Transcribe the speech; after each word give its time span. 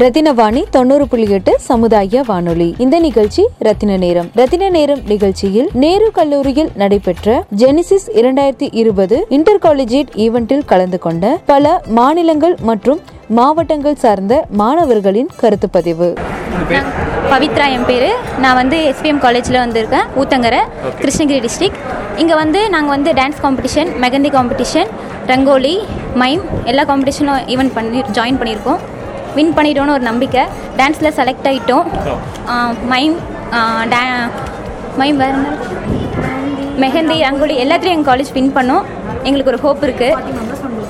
ரத்தினவாணி 0.00 0.62
தொண்ணூறு 0.74 1.04
புள்ளி 1.10 1.26
எட்டு 1.34 1.52
சமுதாய 1.66 2.22
வானொலி. 2.26 2.66
இந்த 2.84 2.96
நிகழ்ச்சி 3.04 3.42
ரத்தின 3.66 3.92
நேரம். 4.02 4.26
ரத்தின 4.38 4.64
நேரம் 4.74 5.00
நிகழ்ச்சியில் 5.12 5.68
நேரு 5.82 6.08
கல்லூரியில் 6.18 6.68
நடைபெற்ற 6.80 7.36
ஜெனிசிஸ் 7.60 8.04
இரண்டாயிரத்தி 8.20 8.66
இருபது 8.80 9.18
இன்டர் 9.36 9.60
காலேஜேட் 9.66 10.10
ஈவெண்டில் 10.24 10.64
கலந்து 10.72 10.98
கொண்ட 11.04 11.30
பல 11.52 11.72
மாநிலங்கள் 11.98 12.56
மற்றும் 12.70 13.00
மாவட்டங்கள் 13.38 13.96
சார்ந்த 14.02 14.34
மாணவர்களின் 14.62 15.30
கருத்து 15.42 15.70
பதிவு. 15.76 16.08
பவித்ரா 17.30 17.68
என் 17.76 17.86
பேர். 17.90 18.08
நான் 18.44 18.58
வந்து 18.60 18.80
எஸ்பிஎம் 18.90 19.22
காலேஜில் 19.24 19.62
வந்திருக்கேன் 19.64 20.10
ஊத்தங்கரை 20.22 20.60
கிருஷ்ணகிரி 21.00 21.40
டிஸ்ட்ரிக்ட் 21.46 21.80
இங்கே 22.24 22.36
வந்து 22.42 22.62
நாங்கள் 22.74 22.94
வந்து 22.96 23.12
dance 23.20 23.40
competition 23.46 23.92
mehndi 24.04 24.32
competition 24.36 24.92
rangoli 25.32 25.74
mime 26.24 26.44
எல்லா 26.72 26.84
காம்படிஷனும் 26.92 27.42
ஈவெண்ட் 27.54 27.74
பண்ணி 27.78 28.02
ஜாயின் 28.18 28.40
பண்ணியிருக்கோம். 28.42 28.82
வின் 29.38 29.54
பண்ணிட்டோன்னு 29.56 29.96
ஒரு 29.96 30.04
நம்பிக்கை. 30.10 30.42
டான்ஸில் 30.80 31.14
செலக்ட் 31.18 31.48
ஆகிட்டோம் 31.50 31.86
மைம் 32.92 33.16
டா 33.94 34.02
மைம் 35.00 35.18
வேறு 35.22 35.40
மெஹந்தி 36.84 37.16
ரங்கோலி 37.26 37.54
எல்லாத்துலேயும் 37.64 37.96
எங்கள் 37.98 38.10
காலேஜ் 38.10 38.32
வின் 38.36 38.54
பண்ணோம். 38.56 38.84
எங்களுக்கு 39.28 39.52
ஒரு 39.52 39.60
ஹோப் 39.64 39.84
இருக்குது 39.86 40.44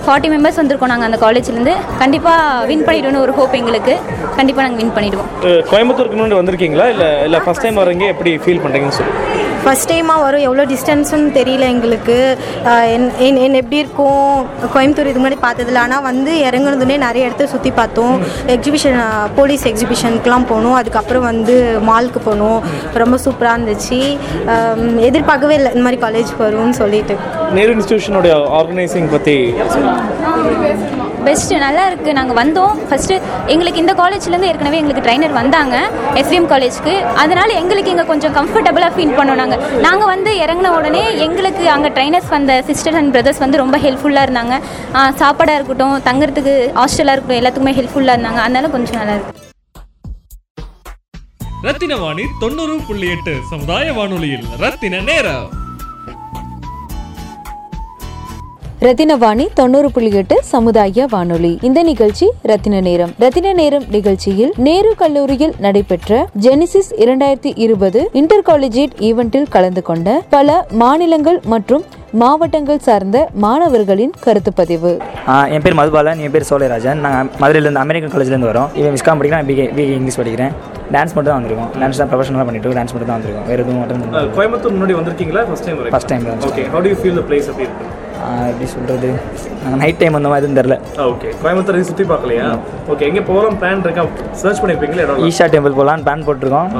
ஃபார்ட்டி 0.06 0.28
மெம்பர்ஸ் 0.33 0.58
வந்திருக்கோம். 0.61 0.91
நாங்கள் 0.92 1.08
அந்த 1.08 1.19
காலேஜ்லேருந்து 1.25 1.75
கண்டிப்பாக 2.00 2.66
வின் 2.70 2.84
பண்ணிவிடுவோன்னு 2.86 3.22
ஒரு 3.27 3.33
ஹோப் 3.38 3.55
எங்களுக்கு. 3.61 3.94
கண்டிப்பாக 4.38 4.64
நாங்கள் 4.66 4.81
வின் 4.83 4.94
பண்ணிவிடுவோம் 4.97 5.31
கோயம்புத்தூருக்கு 5.70 6.19
முன்னாடி 6.19 6.38
வந்திருக்கீங்களா? 6.41 6.86
இல்லை 6.94 7.08
இல்லை 7.27 7.41
ஃபஸ்ட் 7.47 7.64
டைம் 7.64 7.81
வரீங்க 7.83 8.06
எப்படி 8.14 8.33
ஃபீல் 8.44 8.62
பண்ணுறீங்கன்னு 8.64 8.98
சொல்லி. 9.00 9.14
ஃபஸ்ட் 9.67 9.91
டைமாக 9.91 10.25
வரும். 10.25 10.42
எவ்வளோ 10.47 10.64
டிஸ்டன்ஸ்னு 10.72 11.31
தெரியல 11.36 11.64
எங்களுக்கு. 11.75 12.17
என் 12.97 13.06
என் 13.27 13.39
என் 13.45 13.56
எப்படி 13.61 13.78
இருக்கும்? 13.83 14.28
கோயம்புத்தூர் 14.75 15.11
இது 15.12 15.20
முன்னாடி 15.22 15.39
பார்த்ததில்ல. 15.47 15.81
ஆனால் 15.86 16.05
வந்து 16.09 16.33
இறங்குனதுனே 16.48 16.97
நிறைய 17.05 17.28
இடத்த 17.28 17.47
சுற்றி 17.55 17.70
பார்த்தோம். 17.81 18.14
எக்ஸிபிஷன் 18.55 18.98
போலீஸ் 19.39 19.64
எக்ஸிபிஷனுக்குலாம் 19.70 20.47
போனோம். 20.53 20.77
அதுக்கப்புறம் 20.81 21.27
வந்து 21.31 21.56
மாலுக்கு 21.88 22.22
போனோம். 22.28 22.60
ரொம்ப 23.03 23.19
சூப்பராக 23.25 23.56
இருந்துச்சு. 23.56 24.00
எதிர்பார்க்கவே 25.09 25.56
இல்லை. 25.60 25.72
இந்த 25.75 25.84
மாதிரி 25.87 26.00
காலேஜ் 26.06 26.33
வரும்னு 26.44 26.78
சொல்லிட்டு. 26.83 27.16
நேரு 27.59 27.75
இன்ஸ்டியூஷனோட 27.78 28.31
ஆர்கனைசிங் 28.60 29.10
பற்றி 29.16 29.37
பெஸ்ட்டு 31.26 31.60
நல்லா 31.64 31.84
இருக்குது 31.91 32.16
நாங்கள் 32.19 32.38
வந்தோம். 32.41 32.75
ஃபஸ்ட்டு 32.88 33.14
எங்களுக்கு 33.53 33.82
இந்த 33.84 33.94
காலேஜ்லேருந்து 34.00 34.48
ஏற்கனவே 34.50 34.81
எங்களுக்கு 34.81 35.04
ட்ரைனர் 35.06 35.34
வந்தாங்க. 35.38 35.76
எஸ்விஎம் 36.20 36.48
காலேஜ்க்கு 36.53 36.94
அதனால் 37.22 37.54
எங்களுக்கு 37.60 37.92
இங்கே 37.94 38.06
கொஞ்சம் 38.12 38.34
கம்ஃபர்டபுளாக 38.38 38.91
ஃபீல் 38.97 39.16
பண்ணோம் 39.19 39.41
நாங்கள் 39.42 39.62
நாங்கள் 39.86 40.10
வந்து 40.15 40.32
இறங்கின 40.44 40.72
உடனே 40.78 41.03
எங்களுக்கு 41.26 41.65
அங்கே 41.76 41.91
ட்ரைனர்ஸ் 41.97 42.31
வந்த 42.36 42.60
சிஸ்டர் 42.70 42.98
அண்ட் 43.00 43.12
பிரதர்ஸ் 43.16 43.42
வந்து 43.44 43.62
ரொம்ப 43.62 43.78
ஹெல்ப்ஃபுல்லாக 43.86 44.26
இருந்தாங்க. 44.28 44.54
சாப்பாடாக 45.22 45.59
இருக்கட்டும் 45.59 45.97
தங்குறதுக்கு 46.09 46.54
ஹாஸ்டலாக 46.81 47.15
இருக்கட்டும் 47.16 47.41
எல்லாத்துக்குமே 47.41 47.76
ஹெல்ப்ஃபுல்லாக 47.81 48.16
இருந்தாங்க. 48.19 48.42
அதனால 48.47 48.70
கொஞ்சம் 48.76 49.00
நல்லா 49.00 49.16
இருக்கு. 49.19 49.42
ரத்தின 51.69 51.94
வாணி 52.03 52.25
தொண்ணூறு 52.42 52.75
புள்ளி 52.88 53.06
எட்டு 53.15 53.32
சமுதாய 53.53 53.92
வானொலியில் 53.98 54.48
ரத்தின 54.65 55.00
நேரம். 55.10 55.47
ரத்தினவாணி 58.86 59.44
தொண்ணூறு 59.58 59.88
புள்ளி 59.94 60.10
எட்டு 60.20 60.36
சமுதாய 60.50 61.04
வானொலி. 61.12 61.50
இந்த 61.69 61.80
நிகழ்ச்சி 61.88 62.26
ரத்தின 62.50 62.80
நேரம். 62.88 63.12
ரத்தின 63.22 63.52
நேரம் 63.60 63.86
நிகழ்ச்சியில் 63.94 64.52
நேரு 64.66 64.91
கல்லூரியில் 65.00 65.54
நடைபெற்ற 65.64 66.19
ஜெனிசிஸ் 66.44 66.91
இரண்டாயிரத்தி 67.04 67.50
இருபது 67.64 68.00
இன்டர் 68.20 68.44
காலேஜேட் 68.48 68.94
ஈவெண்டில் 69.08 69.48
கலந்து 69.54 69.82
கொண்ட 69.88 70.19
பல 70.34 70.58
மாநிலங்கள் 70.82 71.38
மற்றும் 71.54 71.84
மாவட்டங்கள் 72.22 72.84
சார்ந்த 72.88 73.16
மாணவர்களின் 73.44 74.14
கருத்து 74.26 74.52
பதிவு. 74.60 74.92
என் 75.54 75.64
பேர் 75.64 75.78
மதுபாலன் 75.80 76.20
என் 76.26 76.34
பேர் 76.36 76.48
சோழராஜன் 76.50 77.03
நாங்கள் 77.06 77.30
மதுரையிலேருந்து 77.42 77.84
அமெரிக்கன் 77.86 78.14
காலேஜ்லேருந்து 78.14 78.50
வரோம். 78.53 78.70
இவன் 78.80 78.94
விஸ்காம் 78.97 79.18
படிக்கிறேன் 79.20 79.48
பிகே 79.50 79.66
பிகே 79.78 79.94
இங்கிலீஷ் 79.98 80.20
படிக்கிறேன். 80.22 80.54
டான்ஸ் 80.94 81.14
மட்டும் 81.16 81.32
தான் 81.32 81.41
வந்திருக்கோம். 81.41 81.70
டான்ஸ் 81.82 82.00
தான் 82.03 82.10
ப்ரொஃபஷனலாக 82.12 82.47
பண்ணிட்டு 82.50 82.76
டான்ஸ் 82.78 82.94
மட்டும் 82.94 83.10
தான் 83.12 83.18
வந்திருக்கோம். 83.18 83.47
வேறு 83.50 83.62
எதுவும் 83.66 83.80
மட்டும் 83.82 84.34
கோயம்புத்தூர் 84.38 84.76
முன்னாடி 84.78 84.97
வந்திருக்கீங்களா? 85.00 85.44
ஃபஸ்ட் 85.50 85.68
டைம் 85.68 85.80
First 85.97 86.10
time 86.14 86.24
தான். 86.30 86.42
Okay 86.50 86.64
how 86.74 86.82
do 86.86 86.92
you 86.94 86.98
feel 87.03 87.18
the 87.20 87.24
place 87.30 87.48
அப்படி 87.53 87.68
எப்படி 88.50 88.66
சொல்கிறது 88.75 89.09
நாங்கள் 89.62 89.81
நைட் 89.82 90.00
டைம் 90.00 90.16
வந்த 90.16 90.31
மாதிரி 90.32 90.54
தெரில 90.60 90.76
ஓகே 91.10 91.28
கோயம்புத்தூர் 91.42 91.88
சுற்றி 91.91 92.04
பார்க்கலையா? 92.12 92.47
ஓகே 92.92 93.04
எங்கே 93.10 93.22
போகிறோம் 93.28 93.59
பிளான் 93.60 93.84
இருக்கா? 93.88 94.04
சர்ச் 94.42 94.60
பண்ணியிருப்பீங்களா 94.62 95.19
ஈஷா 95.28 95.47
டெம்பிள் 95.54 95.76
போகலான்னு 95.78 96.06
பிளான் 96.06 96.26
போட்டிருக்கோம். 96.28 96.70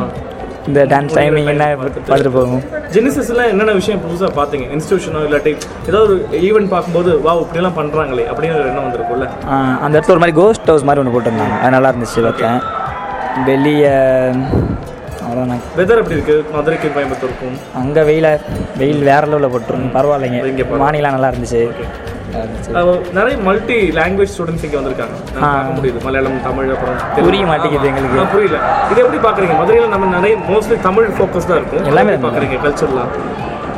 இந்த 0.69 0.81
டான்ஸ் 0.93 1.17
டைமிங் 1.19 1.51
என்ன 1.53 1.65
பார்த்துட்டு 1.81 2.33
போவோம். 2.37 2.63
ஜெனிசிஸ்லாம் 2.95 3.51
என்னென்ன 3.53 3.75
விஷயம் 3.81 4.01
புதுசாக 4.05 4.31
பார்த்தீங்க? 4.39 4.67
இன்ஸ்டியூஷனோ 4.77 5.21
இல்லாட்டி 5.27 5.53
ஏதாவது 5.89 6.03
ஒரு 6.07 6.17
ஈவெண்ட் 6.49 6.73
பார்க்கும்போது 6.75 7.13
வா 7.27 7.35
இப்படிலாம் 7.45 7.77
பண்ணுறாங்களே 7.81 8.25
அப்படின்னு 8.33 8.57
ஒரு 8.61 8.69
எண்ணம் 8.71 8.87
வந்திருக்கும்ல? 8.87 9.29
அந்த 9.85 9.95
இடத்துல 9.97 10.15
ஒரு 10.17 10.23
மாதிரி 10.25 10.39
கோஸ்ட் 10.43 10.69
ஹவுஸ் 10.73 10.87
மாதிரி 10.89 11.03
ஒன்று 11.03 11.15
போட்டிருந்தாங்க. 11.17 11.59
அது 11.63 11.75
நல்லா 11.77 11.93
இருந்துச்சு 11.93 12.25
பார்த்தேன். 12.29 12.59
வெளியே 13.51 13.95
அவ்வளோதான் 15.27 15.63
வெதர் 15.77 16.01
எப்படி 16.01 16.17
இருக்கு? 16.17 16.45
மதுரைக்கு 16.53 16.89
கோயம்புத்தூருக்கும்? 16.89 17.57
அங்கே 17.75 18.03
வெயில 18.03 18.41
வெயில் 18.77 19.03
வேற 19.03 19.27
லெவலில் 19.27 19.51
போட்டிருக்கும். 19.51 19.95
பரவாயில்லைங்க. 19.95 20.67
வானிலாம் 20.79 21.17
நல்லா 21.17 21.29
இருந்துச்சு. 21.29 21.61
நல்லா 22.33 22.45
இருந்துச்சு. 22.45 22.73
அஹ் 22.75 23.13
நிறைய 23.13 23.39
மல்டி 23.39 23.91
லாங்குவேஜ் 23.91 24.33
ஸ்டூடெண்ட்ஸ் 24.35 24.65
இங்கே 24.65 24.77
வந்திருக்காங்க. 24.77 25.17
பார்க்க 25.41 25.81
முடியுது. 25.81 26.03
மலையாளம் 26.03 26.43
தமிழ் 26.43 26.71
அப்புறம். 26.71 27.25
புரிய 27.25 27.47
மாட்டேங்குது 27.47 27.87
எங்களுக்கு. 27.87 28.27
புரியல. 28.27 28.59
இது 28.91 29.05
எப்படி 29.05 29.29
பார்க்குறீங்க? 29.29 29.59
மதுரையில் 29.59 29.89
நம்ம 29.89 30.07
நிறைய 30.07 30.37
மோஸ்ட்லி 30.51 30.81
தமிழ் 30.81 31.09
ஃபோக்கஸ் 31.09 31.49
தான் 31.49 31.57
இருக்கும் 31.57 31.85
எல்லாமே 31.85 32.13
எல்லாமே 32.13 32.29
பார்க்குறீங்க? 32.29 32.59
கல்ச்சர்லாம் 32.65 33.13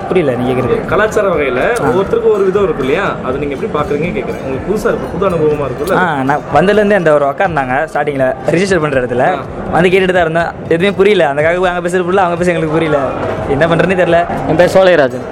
புரியல 0.08 0.32
நீ 0.38 0.44
கேட்குறது 0.48 0.76
கலாச்சார 0.90 1.26
வகையில் 1.32 1.60
ஒவ்வொருத்தருக்கும் 1.82 2.34
ஒரு 2.36 2.44
விதம் 2.48 2.66
இருக்கும் 2.66 2.86
இல்லையா? 2.86 3.06
அது 3.26 3.40
நீங்கள் 3.42 3.56
எப்படி 3.56 3.70
பார்க்குறீங்க 3.74 4.08
கேட்குறேன் 4.16 4.42
உங்களுக்கு 4.42 4.68
புதுசாக 4.68 4.92
இருக்கும் 4.92 5.12
புது 5.14 5.26
அனுபவமாக 5.28 5.68
இருக்கும்ல 5.68 5.98
ஆ 6.00 6.06
நான் 6.28 6.44
வந்ததுலேருந்தே 6.56 6.98
அந்த 7.00 7.12
ஒரு 7.16 7.26
அக்கா 7.30 7.46
இருந்தாங்க 7.48 7.76
ஸ்டார்டிங்கில் 7.90 8.26
ரிஜிஸ்டர் 8.54 8.82
பண்ணுற 8.84 9.02
இடத்துல. 9.02 9.26
வந்து 9.74 9.90
கேட்டுட்டு 9.92 10.16
தான் 10.16 10.26
இருந்தேன். 10.26 10.50
எதுவுமே 10.74 10.92
புரியல. 11.00 11.24
அந்த 11.32 11.42
காக்கு 11.44 11.70
அங்கே 11.72 11.84
பேசுறது 11.86 12.06
புரியல 12.08 12.24
அவங்க 12.24 12.38
பேச 12.40 12.52
எங்களுக்கு 12.52 12.76
புரியல. 12.76 13.00
என்ன 13.54 13.64
பண்ணுறதுனே 13.70 13.98
தெரில 14.02 14.20
என் 14.50 14.60
பேர் 14.60 14.74
சோழராஜன் 14.76 15.26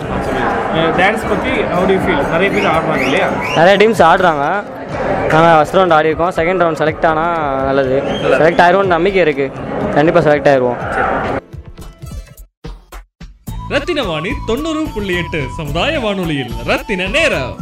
டான்ஸ் 0.98 1.22
பற்றி 1.28 1.52
ஹவு 1.70 1.84
டு 1.90 1.94
ஃபீல் 2.02 2.22
நிறைய 2.32 2.48
பேர் 2.54 2.66
ஆடுறாங்க 2.72 3.04
இல்லையா? 3.06 3.28
நிறைய 3.58 3.74
டீம்ஸ் 3.82 4.02
ஆடுறாங்க. 4.08 4.44
நாங்கள் 5.30 5.56
ஃபஸ்ட் 5.58 5.76
ரவுண்ட் 5.76 5.94
ஆடி 5.96 6.10
இருக்கோம் 6.10 6.34
செகண்ட் 6.38 6.62
ரவுண்ட் 6.62 6.80
செலக்ட் 6.82 7.06
ஆனால் 7.10 7.32
நல்லது. 7.68 7.96
செலக்ட் 8.40 8.62
ஆயிடுவோம் 8.64 8.94
நம்பிக்கை 8.94 9.20
இருக்குது 9.24 9.52
கண்டிப்பாக 9.96 10.24
செலக்ட் 10.26 10.48
ஆயிடுவோம் 10.50 10.78
ரத்தின 13.70 14.02
வாணி 14.02 14.30
தொண்ணூறு 14.46 14.82
புள்ளி 14.94 15.14
எட்டு 15.16 15.38
சமுதாய 15.56 16.00
வானொலியில் 16.00 16.52
ரத்தின 16.66 17.06
நேரம். 17.06 17.54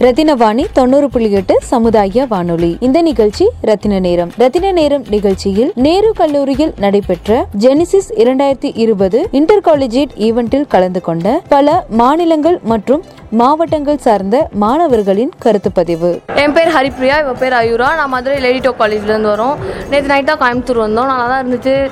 ரத்தினவாணி 0.00 0.64
தொண்ணூறு 0.72 1.10
புள்ளி 1.10 1.30
எட்டு 1.30 1.54
சமுதாய 1.62 2.26
வானொலி. 2.28 2.76
இந்த 2.80 3.02
நிகழ்ச்சி 3.02 3.48
ரத்தின 3.60 3.98
நேரம். 3.98 4.30
ரத்தின 4.36 4.72
நேரம் 4.72 5.04
நிகழ்ச்சியில் 5.08 5.72
நேரு 5.74 6.12
கல்லூரியில் 6.12 6.74
நடைபெற்ற 6.78 7.46
ஜெனிசிஸ் 7.58 8.10
இரண்டாயிரத்தி 8.16 8.70
இருபது 8.74 9.28
இன்டர் 9.30 9.64
காலேஜேட் 9.64 10.14
ஈவெண்டில் 10.28 10.66
கலந்து 10.68 11.00
கொண்ட 11.00 11.42
பல 11.48 11.86
மாநிலங்கள் 11.88 12.60
மற்றும் 12.62 13.04
மாவட்டங்கள் 13.30 13.98
சார்ந்த 13.98 14.48
மாணவர்களின் 14.52 15.32
கருத்து 15.38 15.72
பதிவு. 15.72 16.20
என் 16.34 16.52
பேர் 16.52 16.74
ஹரிப்ரியா 16.76 17.18
இவ 17.24 17.32
பேர் 17.32 17.52
அயூரா. 17.52 17.94
நான் 17.96 18.08
மதுரை 18.08 18.38
லேடிடோ 18.46 18.72
காலேஜ்லேருந்து 18.78 19.32
வரோம். 19.34 19.56
நேற்று 19.90 20.06
நைட் 20.06 20.24
தான் 20.24 20.38
கோயம்புத்தூர் 20.38 20.84
வந்தோம். 20.86 21.10
நல்லா 21.12 21.26
தான் 21.26 21.46
இருந்துச்சு. 21.46 21.90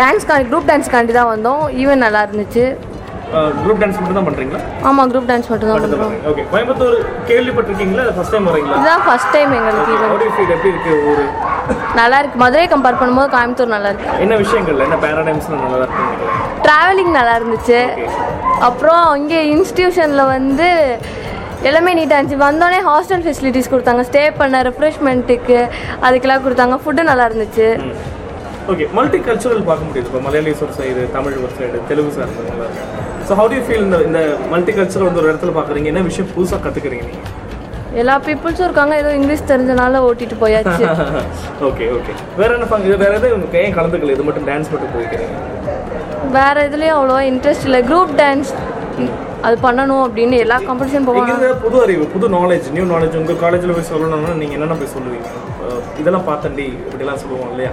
டான்ஸ்க்காண்டி 0.00 0.46
குரூப் 0.50 0.68
டான்ஸ்க்காண்டி 0.70 1.12
தான் 1.18 1.30
வந்தோம். 1.34 1.62
ஈவென்ட் 1.82 2.04
நல்லா 2.06 2.22
இருந்துச்சு. 2.26 2.64
குரூப் 3.62 3.78
டான்ஸ் 3.82 3.98
மட்டும் 3.98 4.16
தான் 4.18 4.26
பண்ணுறீங்களா 4.26 4.58
ஆமாம் 4.88 5.10
குரூப் 5.10 5.28
டான்ஸ் 5.28 5.46
மட்டும் 5.50 5.70
தான் 5.70 5.82
பண்ணுறோம் 5.84 6.10
ஓகே 6.30 6.42
கோயம்புத்தூர் 6.52 6.96
கேள்விப்பட்டிருக்கீங்களா? 7.28 8.04
ஃபர்ஸ்ட் 8.16 8.34
டைம் 8.34 8.48
வரீங்களா 8.50 8.76
இதுதான் 8.78 9.04
ஃபர்ஸ்ட் 9.06 9.32
டைம் 9.36 9.52
எங்களுக்கு 9.58 9.94
feel? 10.38 10.50
எப்படி 10.56 10.70
இருக்கு 10.72 10.92
ஊரு? 11.12 11.24
நல்லா 12.00 12.18
இருக்கு. 12.22 12.38
மதுரை 12.44 12.66
கம்பேர் 12.74 13.00
பண்ணும்போது 13.00 13.30
கோயம்புத்தூர் 13.34 13.72
நல்லா 13.74 13.90
இருக்கு. 13.92 14.10
என்ன 14.24 14.36
விஷயங்கள்? 14.44 14.82
என்ன 14.86 14.98
பேராடைம்ஸ் 15.04 15.48
நல்லா 15.54 15.78
இருக்கு? 15.80 16.04
ட்ராவலிங் 16.66 17.12
நல்லா 17.18 17.34
இருந்துச்சு. 17.40 17.80
அப்புறம் 18.68 19.04
இங்கே 19.22 19.40
இன்ஸ்டியூஷனில் 19.54 20.30
வந்து 20.36 20.68
எல்லாமே 21.70 21.94
நீட்டாக 21.98 22.18
இருந்துச்சு. 22.18 22.44
வந்தோடனே 22.48 22.80
ஹாஸ்டல் 22.90 23.24
ஃபெசிலிட்டிஸ் 23.26 23.72
கொடுத்தாங்க. 23.72 24.04
ஸ்டே 24.10 24.24
பண்ண 24.40 24.62
ரெஃப்ரெஷ்மெண்ட்டுக்கு 24.70 25.58
அதுக்கெல்லாம் 26.08 26.44
கொடுத்தாங்க. 26.46 26.76
ஃபுட்டு 26.84 27.10
நல்லா 27.10 27.26
இருந்துச்சு. 27.30 27.68
ஓகே 28.70 28.84
மல்டி 28.96 29.18
கல்ச்சுரல் 29.26 29.68
பார்க்க 29.68 29.86
முடியுது. 29.86 30.08
இப்போ 30.10 30.20
மலையாளிஸ் 30.26 30.60
ஒரு 30.64 30.74
சைடு 30.78 31.02
தமிழ் 31.14 31.36
ஒரு 31.44 31.52
சைடு 31.58 31.78
தெலுங்கு 31.88 32.12
சார்ந்தவங்க 32.16 32.66
ஸோ 33.28 33.32
ஹவு 33.38 33.48
டு 33.52 33.60
ஃபீல் 33.66 33.84
இந்த 33.86 33.96
இந்த 34.08 34.20
மல்டி 34.52 34.72
கல்ச்சரல் 34.76 35.08
வந்து 35.08 35.20
ஒரு 35.22 35.30
இடத்துல 35.30 35.52
பார்க்குறீங்க? 35.56 35.88
என்ன 35.92 36.02
விஷயம் 36.10 36.28
புதுசாக 36.34 36.60
கற்றுக்குறீங்க 36.64 37.06
நீங்கள் 37.10 37.40
எல்லா 38.02 38.14
பீப்புள்ஸும் 38.26 38.66
இருக்காங்க. 38.66 38.94
ஏதோ 39.02 39.10
இங்கிலீஷ் 39.18 39.48
தெரிஞ்சனால 39.52 40.00
ஓட்டிட்டு 40.08 40.36
போயாச்சு. 40.42 40.84
ஓகே 41.68 41.86
ஓகே 41.96 42.12
வேற 42.40 42.50
என்ன 42.56 42.68
ஃபங்க் 42.70 42.86
இது 42.88 42.96
வேற 43.04 43.12
எதுவும் 43.20 43.56
ஏன் 43.62 43.74
கலந்துக்கல? 43.78 44.14
இது 44.16 44.26
மட்டும் 44.28 44.46
டான்ஸ் 44.50 44.70
மட்டும் 44.74 44.94
போய்க்கிறீங்க. 44.96 45.34
வேற 46.38 46.56
இதுலேயும் 46.68 46.96
அவ்வளோவா 46.98 47.22
இன்ட்ரெஸ்ட் 47.32 47.66
இல்லை. 47.68 47.80
குரூப் 47.90 48.14
டான்ஸ் 48.22 48.52
அது 49.46 49.56
பண்ணணும் 49.66 50.04
அப்படின்னு 50.06 50.36
எல்லா 50.44 50.58
காம்படிஷன் 50.68 51.06
போவாங்க. 51.08 51.50
புது 51.66 51.78
அறிவு 51.86 52.04
புது 52.14 52.26
நாலேஜ் 52.38 52.68
நியூ 52.76 52.86
நாலேஜ் 52.94 53.18
உங்கள் 53.22 53.40
காலேஜில் 53.44 53.74
போய் 53.78 53.90
சொல்லணும்னா 53.92 54.34
நீங்கள் 54.42 54.58
என்னென்ன 54.58 54.78
போய் 54.82 54.94
சொல்லுவீங்க? 54.96 55.28
இதெல்லாம் 56.02 56.26
பார்த்தண்டி 56.30 56.66
இப்படிலாம் 56.86 57.20
சொல்லுவோம் 57.24 57.50
இல்லையா? 57.54 57.72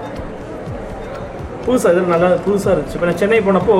புதுசாக 1.69 1.93
இது 1.93 2.11
நல்லா 2.11 2.29
புதுசாக 2.43 2.73
இருந்துச்சு. 2.73 2.95
இப்போ 2.95 3.07
நான் 3.07 3.19
சென்னை 3.19 3.39
போனப்போ 3.41 3.75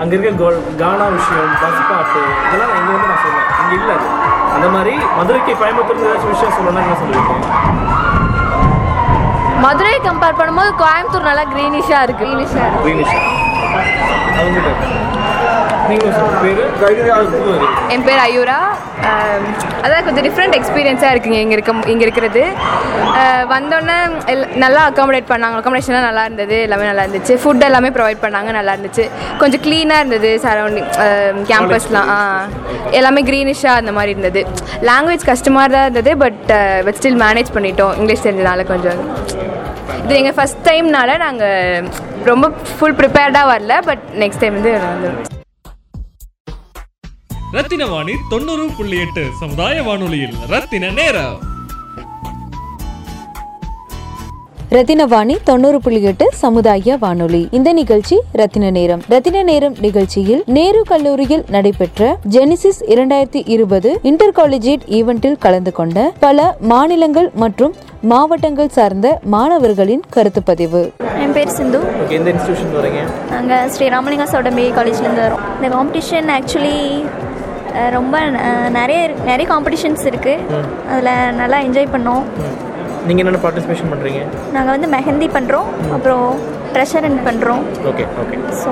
அங்கே 0.00 0.14
இருக்க 0.16 0.32
கோ- 0.40 0.50
கானா 0.80 1.06
விஷயம் 1.14 1.52
பஸ் 1.62 1.80
பாட்டு 1.90 2.20
இதெல்லாம் 2.46 2.72
இங்கே 2.74 2.92
வந்து 2.94 3.08
நான் 3.10 3.22
சொன்னேன் 3.24 3.46
இங்கே 3.62 3.76
இல்லை 3.78 3.94
அது. 3.96 4.08
அந்த 4.54 4.68
மாதிரி 4.70 4.94
மதுரைக்கு 5.18 5.52
கோயம்புத்தூர் 5.60 6.02
ஏதாச்சும் 6.04 6.32
விஷயம் 6.34 6.56
சொல்லணும்னா 6.56 6.82
என்ன 6.84 6.96
சொல்லுவீங்க? 7.00 7.34
மதுரை 9.64 9.94
கம்பேர் 10.04 10.38
பண்ணும்போது 10.38 10.70
கோயம்புத்தூர் 10.80 11.28
நல்லா 11.28 11.44
க்ரீனிஷாக 11.50 12.04
இருக்கு. 12.04 12.24
க்ரீனிஷாக 12.24 12.64
இருக்கு 12.64 12.84
க்ரீனிஷ் 12.84 13.16
அவங்ககிட்ட 14.32 14.38
நீங்கள் 14.42 14.64
சொல்லுங்கள் 14.64 14.98
பேர் 15.06 15.18
புது 15.30 15.46
அறிவு 15.46 15.78
என் 17.94 18.04
பேர் 18.06 18.20
ஐயூரா. 18.26 18.58
அதான் 19.84 20.04
கொஞ்சம் 20.06 20.24
டிஃப்ரெண்ட் 20.26 20.56
எக்ஸ்பீரியன்ஸாக 20.58 21.12
இருக்குங்க 21.12 21.38
இங்கே 21.44 21.56
இருக்க 21.56 21.72
இங்கே 21.92 22.04
இருக்கிறது. 22.06 22.42
வந்தோடனே 23.52 23.96
நல்லா 24.64 24.82
அக்காமடேட் 24.88 25.30
பண்ணாங்க. 25.30 25.58
அக்காமடேஷன்லாம் 25.60 26.08
நல்லா 26.08 26.24
இருந்தது. 26.28 26.56
எல்லாமே 26.66 26.88
நல்லா 26.90 27.04
இருந்துச்சு. 27.06 27.36
ஃபுட் 27.42 27.64
எல்லாமே 27.68 27.90
ப்ரொவைட் 27.96 28.22
பண்ணாங்க. 28.24 28.50
நல்லா 28.58 28.74
இருந்துச்சு. 28.76 29.06
கொஞ்சம் 29.40 29.62
க்ளீனாக 29.66 30.02
இருந்தது 30.02 30.30
சரௌண்டிங் 30.44 30.90
கேம்பஸ்லாம் 31.50 32.12
எல்லாமே 33.00 33.22
க்ரீனிஷாக 33.30 33.80
அந்த 33.82 33.94
மாதிரி 33.98 34.14
இருந்தது. 34.16 34.42
லாங்குவேஜ் 34.90 35.28
கஷ்டமாக 35.32 35.68
தான் 35.74 35.86
இருந்தது 35.88 36.12
பட் 36.24 36.44
பட் 36.86 36.98
ஸ்டில் 37.00 37.20
மேனேஜ் 37.24 37.54
பண்ணிட்டோம். 37.58 37.96
இங்கிலீஷ் 38.00 38.26
தெரிஞ்சனால 38.28 38.66
கொஞ்சம். 38.72 39.02
இது 40.04 40.14
எங்கள் 40.20 40.38
ஃபஸ்ட் 40.38 40.62
டைம்னால 40.70 41.18
நாங்கள் 41.26 41.90
ரொம்ப 42.30 42.46
ஃபுல் 42.76 42.98
ப்ரிப்பேர்டாக 43.02 43.52
வரல 43.54 43.76
பட் 43.90 44.06
நெக்ஸ்ட் 44.24 44.42
டைம் 44.44 44.56
வந்து 44.60 44.72
வந்துடும் 44.86 45.29
ரத்தின 47.52 47.86
வாணி 47.86 48.12
தொண்ணூறு 48.28 48.66
புள்ளி 48.76 48.98
எட்டு 49.00 49.26
சமுதாய 49.40 49.82
வானொலியில் 49.82 50.34
ரத்தின 50.48 50.90
நேரம். 50.90 51.38
ரத்தினவாணி 54.70 55.36
தொண்ணூறு 55.44 55.80
புள்ளி 55.80 56.02
எட்டு 56.02 56.30
சமுதாய 56.32 56.96
வானொலி. 56.96 57.48
இந்த 57.50 57.72
நிகழ்ச்சி 57.72 58.20
ரத்தின 58.32 58.70
நேரம். 58.70 59.02
ரத்தின 59.08 59.42
நேரம் 59.42 59.74
நிகழ்ச்சியில் 59.80 60.42
நேரு 60.46 60.82
கல்லூரியில் 60.82 61.44
நடைபெற்ற 61.48 62.18
ஜெனிசிஸ் 62.30 62.80
இரண்டாயிரத்தி 62.86 63.42
இருபது 63.46 64.00
இன்டர் 64.02 64.32
காலேஜேட் 64.36 64.80
ஈவெண்டில் 64.88 65.38
கலந்து 65.38 65.72
கொண்ட 65.72 66.12
பல 66.20 66.56
மாநிலங்கள் 66.60 67.30
மற்றும் 67.34 67.74
மாவட்டங்கள் 68.02 68.68
சார்ந்த 68.68 69.20
மாணவர்களின் 69.24 70.02
கருத்து 70.10 70.42
பதிவு. 70.42 70.92
என் 71.20 71.32
பேர் 71.32 71.48
சிந்து. 71.48 71.80
எந்த 72.08 72.32
இன்ஸ்டியூஷன் 72.32 72.76
வரீங்க? 72.76 73.30
நாங்கள் 73.30 73.70
ஸ்ரீ 73.70 73.88
ராமலிங்கா 73.88 74.26
சௌடம்பி 74.32 74.72
காலேஜ்லேருந்து 74.78 75.24
வரோம். 75.26 75.62
இந்த 75.62 75.68
காம்படிஷன் 75.76 76.40
ஆக்சுவலி 76.40 77.04
ரொம்ப 77.90 78.16
நிறைய 78.72 79.00
நிறைய 79.24 79.46
காம்படிஷன்ஸ் 79.50 80.04
இருக்குது 80.06 80.46
அதில் 80.90 81.10
நல்லா 81.36 81.58
என்ஜாய் 81.62 81.92
பண்ணோம். 81.92 82.24
நீங்கள் 83.06 83.22
என்னென்ன 83.22 83.42
பார்ட்டிசிபேஷன் 83.42 83.90
பண்ணுறீங்க 83.92 84.22
நாங்கள் 84.52 84.74
வந்து 84.74 84.88
மெஹந்தி 84.94 85.28
பண்ணுறோம் 85.34 85.68
அப்புறம் 85.94 86.24
ட்ரெஷர் 86.74 87.06
அண்ட் 87.06 87.22
பண்ணுறோம் 87.24 87.62
ஓகே 87.90 88.04
ஓகே 88.22 88.36
ஸோ 88.58 88.70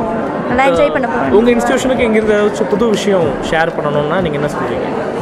நல்லா 0.48 0.64
என்ஜாய் 0.70 0.92
பண்ண 0.96 1.06
போகிறோம் 1.08 1.36
உங்கள் 1.38 1.54
இன்ஸ்டியூஷனுக்கு 1.54 2.04
எங்கிருந்து 2.06 2.36
ஏதாச்சும் 2.36 2.70
புது 2.70 2.86
விஷயம் 2.92 3.26
ஷேர் 3.50 3.74
பண்ணணும்னா 3.76 4.18
நீங்கள் 4.24 4.40
என்ன 4.40 4.50
சொல்லுவீங்க? 4.54 4.88
அஹ் 5.00 5.17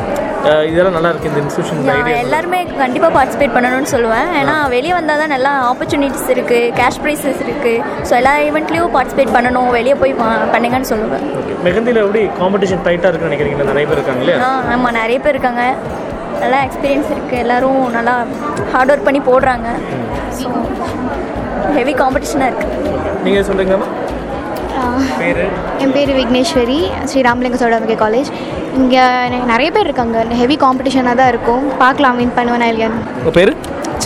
இதெல்லாம் 0.71 0.97
நல்லா 0.97 1.11
இருக்கு 1.13 1.29
இந்த 1.31 1.41
இன்ஸ்டியூஷன் 1.45 1.81
எல்லாருமே 2.25 2.59
கண்டிப்பாக 2.83 3.11
பார்ட்டிசிபேட் 3.17 3.55
பண்ணணும்னு 3.57 3.91
சொல்லுவேன். 3.95 4.29
ஏன்னா 4.41 4.55
வெளியே 4.75 4.95
வந்தால் 4.97 5.21
தான் 5.23 5.33
நல்லா 5.35 5.53
ஆப்பர்ச்சுனிட்டிஸ் 5.71 6.29
இருக்குது 6.35 6.71
கேஷ் 6.79 7.01
ப்ரைஸஸ் 7.05 7.41
இருக்குது 7.47 7.83
ஸோ 8.09 8.13
எல்லா 8.21 8.33
ஈவெண்ட்லேயும் 8.49 8.93
பார்ட்டிசிபேட் 8.97 9.35
பண்ணணும் 9.37 9.71
வெளியே 9.79 9.97
போய் 10.03 10.15
பண்ணுங்கன்னு 10.55 10.91
சொல்லுவேன். 10.93 11.25
ஓகே 11.41 11.57
மெகந்தியில் 11.69 12.03
எப்படி 12.05 12.23
காம்படிஷன் 12.41 12.85
டைட்டாக 12.87 13.11
இருக்குன்னு 13.11 13.31
நினைக்கிறீங்களா? 13.31 13.71
நிறைய 13.73 13.87
பேர் 13.91 14.01
இருக்காங்க 14.01 14.23
இல்லையா? 14.25 14.41
ஆ 14.49 14.51
ஆமாம் 14.75 14.97
நிறைய 15.01 15.19
பேர் 15.27 15.37
இருக்காங்க. 15.37 15.65
நல்லா 16.43 16.59
எக்ஸ்பீரியன்ஸ் 16.67 17.11
இருக்குது 17.15 17.43
எல்லோரும் 17.45 17.83
நல்லா 17.99 18.15
ஹார்ட் 18.73 18.93
ஒர்க் 18.95 19.07
பண்ணி 19.09 19.23
போடுறாங்க. 19.31 19.69
ஸோ 20.41 20.49
ஹெவி 21.79 21.95
காம்படிஷனாக 22.03 22.51
இருக்குது 22.53 23.25
நீங்கள் 23.27 23.49
சொல்லுங்கம்மா 23.51 23.89
பேர்? 25.21 25.41
என் 25.85 25.93
பேர் 25.95 26.11
விக்னேஸ்வரி 26.19 26.79
ஸ்ரீ 27.11 27.21
ராமலிங்க 27.27 27.59
சோடாமிகை 27.63 27.97
காலேஜ் 28.03 28.29
இங்கே 28.79 29.03
நிறைய 29.51 29.69
பேர் 29.75 29.87
இருக்காங்க. 29.89 30.19
ஹெவி 30.41 30.57
காம்படிஷனாக 30.65 31.17
தான் 31.21 31.31
இருக்கும். 31.33 31.65
பார்க்கலாம் 31.83 32.19
வின் 32.21 32.37
பண்ணுவேனா 32.39 32.69
இல்லையான்னு. 32.73 33.03
உங்கள் 33.19 33.37
பேர்? 33.39 33.53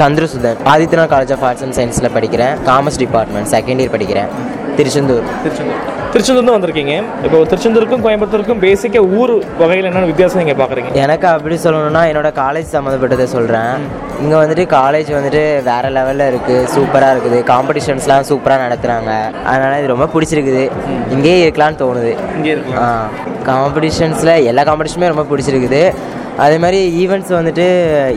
Chandrasudhan 0.01 0.59
Adityanath 0.73 1.13
college 1.15 1.33
of 1.37 1.45
arts 1.47 1.65
and 1.67 1.77
சயின்ஸில் 1.79 2.15
படிக்கிறேன். 2.17 2.55
காமர்ஸ் 2.69 3.01
டிபார்ட்மெண்ட் 3.05 3.49
செகண்ட் 3.55 3.81
இயர் 3.83 3.95
படிக்கிறேன். 3.95 4.29
திருச்செந்தூர். 4.77 5.25
திருச்செந்தூர். 5.45 5.81
திருச்செந்தூர் 6.13 6.55
வந்திருக்கீங்க. 6.57 6.95
இப்போ 7.25 7.39
திருச்செந்தூருக்கும் 7.51 8.03
கோயம்புத்தூருக்கும் 8.05 8.63
பேசிக்காக 8.65 9.17
ஊர் 9.19 9.33
வகையில் 9.61 9.89
என்னென்ன 9.89 10.09
வித்தியாசம் 10.11 10.41
நீங்கள் 10.43 10.59
பார்க்குறீங்க 10.61 11.03
எனக்கு 11.05 11.27
அப்படி 11.33 11.57
சொல்லணும்னா 11.65 12.03
என்னோட 12.11 12.31
காலேஜ் 12.41 12.73
சம்மந்தப்பட்டதை 12.77 13.27
சொல்கிறேன் 13.35 13.75
இங்கே 14.23 14.37
வந்துட்டு 14.43 14.65
காலேஜ் 14.79 15.11
வந்துட்டு 15.19 15.43
வேறு 15.69 15.91
லெவலில் 15.99 16.25
இருக்குது 16.31 16.65
சூப்பராக 16.75 17.15
இருக்குது. 17.15 17.39
காம்படிஷன்ஸ்லாம் 17.53 18.29
சூப்பராக 18.31 18.65
நடத்துகிறாங்க 18.67 19.13
அதனால் 19.51 19.79
இது 19.81 19.95
ரொம்ப 19.95 20.09
பிடிச்சிருக்குது. 20.15 20.65
இங்கேயே 21.17 21.39
இருக்கலாம்னு 21.45 21.81
தோணுது. 21.85 22.15
இங்கே 22.39 22.53
இருக்கலாம். 22.57 23.05
காம்படிஷன்ஸில் 23.49 24.35
எல்லா 24.53 24.65
காம்படிஷனுமே 24.71 25.13
ரொம்ப 25.13 25.27
பிடிச்சிருக்குது. 25.33 25.83
அதே 26.45 26.57
மாதிரி 26.65 26.81
ஈவெண்ட்ஸ் 27.03 27.37
வந்துட்டு 27.39 27.67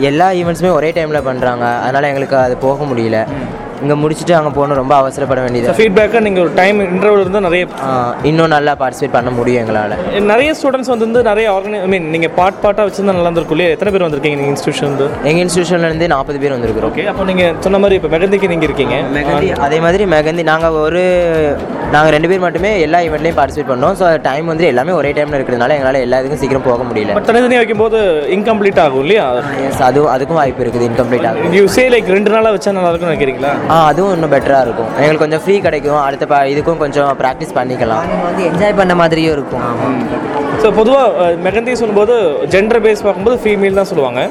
எல்லா 0.09 0.29
ஈவெண்ட்ஸுமே 0.41 0.71
ஒரே 0.77 0.91
டைமில் 0.97 1.25
பண்ணுறாங்க 1.29 1.65
அதனால் 1.85 2.09
எங்களுக்கு 2.11 2.39
அது 2.45 2.55
போக 2.67 2.85
முடியல. 2.91 3.19
இங்கே 3.83 3.95
முடிச்சுட்டு 4.01 4.33
அங்கே 4.37 4.51
போகணும் 4.57 4.77
ரொம்ப 4.79 4.93
அவசரப்பட 4.99 5.39
வேண்டியது. 5.45 5.73
ஃபீட்பேக்காக 5.77 6.19
நீங்கள் 6.25 6.43
ஒரு 6.43 6.51
டைம் 6.59 6.77
இன்டர்வல் 6.83 7.23
இருந்தால் 7.23 7.43
நிறைய 7.45 7.63
இன்னும் 8.29 8.53
நல்லா 8.55 8.73
பார்ட்டிசிபேட் 8.81 9.15
பண்ண 9.15 9.31
முடியும் 9.37 9.61
எங்களால். 9.61 9.95
நிறைய 10.29 10.51
ஸ்டூடெண்ட்ஸ் 10.59 10.91
வந்து 10.93 11.23
நிறைய 11.29 11.47
ஆர்கனை 11.55 11.79
ஐ 11.85 11.89
மீன் 11.93 12.07
நீங்கள் 12.13 12.33
பார்ட் 12.37 12.61
பார்ட்டாக 12.65 12.85
வச்சுருந்தா 12.87 13.15
நல்லா 13.17 13.29
இருந்திருக்கும் 13.29 13.57
இல்லையா? 13.57 13.73
எத்தனை 13.75 13.91
பேர் 13.95 14.05
வந்திருக்கீங்க 14.05 14.37
நீங்கள் 14.41 14.53
இன்ஸ்டியூஷன் 14.55 14.89
வந்து 14.91 15.07
எங்கள் 15.29 15.43
இன்ஸ்டியூஷன்லேருந்து 15.45 16.07
நாற்பது 16.13 16.39
பேர் 16.43 16.55
வந்திருக்கிறோம். 16.55 16.93
ஓகே 16.93 17.05
அப்போ 17.13 17.25
நீங்கள் 17.31 17.57
சொன்ன 17.65 17.81
மாதிரி 17.85 17.97
இப்போ 17.99 18.11
மெகந்திக்கு 18.15 18.51
நீங்கள் 18.53 18.69
இருக்கீங்க. 18.69 18.97
மெகந்தி 19.17 19.49
அதே 19.67 19.79
மாதிரி 19.87 20.05
மெகந்தி 20.15 20.45
நாங்கள் 20.51 20.79
ஒரு 20.85 21.03
நாங்கள் 21.95 22.15
ரெண்டு 22.17 22.31
பேர் 22.31 22.45
மட்டுமே 22.47 22.71
எல்லா 22.85 23.01
ஈவெண்ட்லையும் 23.07 23.39
பார்ட்டிசிபேட் 23.41 23.71
பண்ணோம். 23.73 23.97
ஸோ 24.01 24.05
டைம் 24.29 24.47
வந்து 24.53 24.65
எல்லாமே 24.71 24.95
ஒரே 25.01 25.12
டைமில் 25.17 25.37
இருக்கிறதுனால 25.37 25.75
எங்களால் 25.77 25.99
எல்லா 26.05 26.19
இதுக்கும் 26.21 26.41
சீக்கிரம் 26.43 26.65
போக 26.69 26.83
முடியல. 26.89 27.13
பட் 27.17 27.27
தனித்தனியாக 27.29 27.61
வைக்கும்போது 27.63 27.99
இன்கம்ப்ளீட் 28.37 28.81
ஆகும் 28.85 29.03
இல்லையா? 29.05 29.25
எஸ் 29.69 29.83
அதுவும் 29.89 30.11
அதுக்கும் 30.15 30.39
வாய்ப்பு 30.41 30.63
இருக்குது 30.65 30.87
இன்கம்ப்ளீட் 30.89 31.27
ஆகும். 31.31 31.53
யூ 31.59 31.63
சே 31.77 31.85
லைக் 31.93 32.13
ரெண்டு 32.17 32.33
நாளாக 32.35 32.53
வச்சா 32.57 32.75
நல்லா 32.77 32.91
இருக்கும்னு 32.91 33.13
நினைக்கிறீங்களா? 33.13 33.53
ஆ 33.73 33.77
அதுவும் 33.91 34.13
இன்னும் 34.17 34.33
பெட்டராக 34.35 34.65
இருக்கும். 34.67 34.91
எங்களுக்கு 35.01 35.25
கொஞ்சம் 35.25 35.43
ஃப்ரீ 35.45 35.57
கிடைக்கும். 35.67 36.01
அடுத்த 36.07 36.27
ப 36.33 36.41
இதுக்கும் 36.53 36.81
கொஞ்சம் 36.83 37.11
ப்ராக்டிஸ் 37.23 37.55
பண்ணிக்கலாம். 37.59 38.05
வந்து 38.27 38.43
என்ஜாய் 38.51 38.77
பண்ண 38.81 38.95
மாதிரியும் 39.03 39.35
இருக்கும். 39.37 39.65
ஸோ 40.63 40.69
பொதுவாக 40.79 41.29
மெகந்தி 41.45 41.71
சொல்லும்போது 41.79 42.15
ஜெண்டர் 42.53 42.83
பேஸ் 42.85 43.05
பார்க்கும்போது 43.05 43.37
ஃபீமேல் 43.43 43.79
தான் 43.79 43.89
சொல்லுவாங்க. 43.91 44.21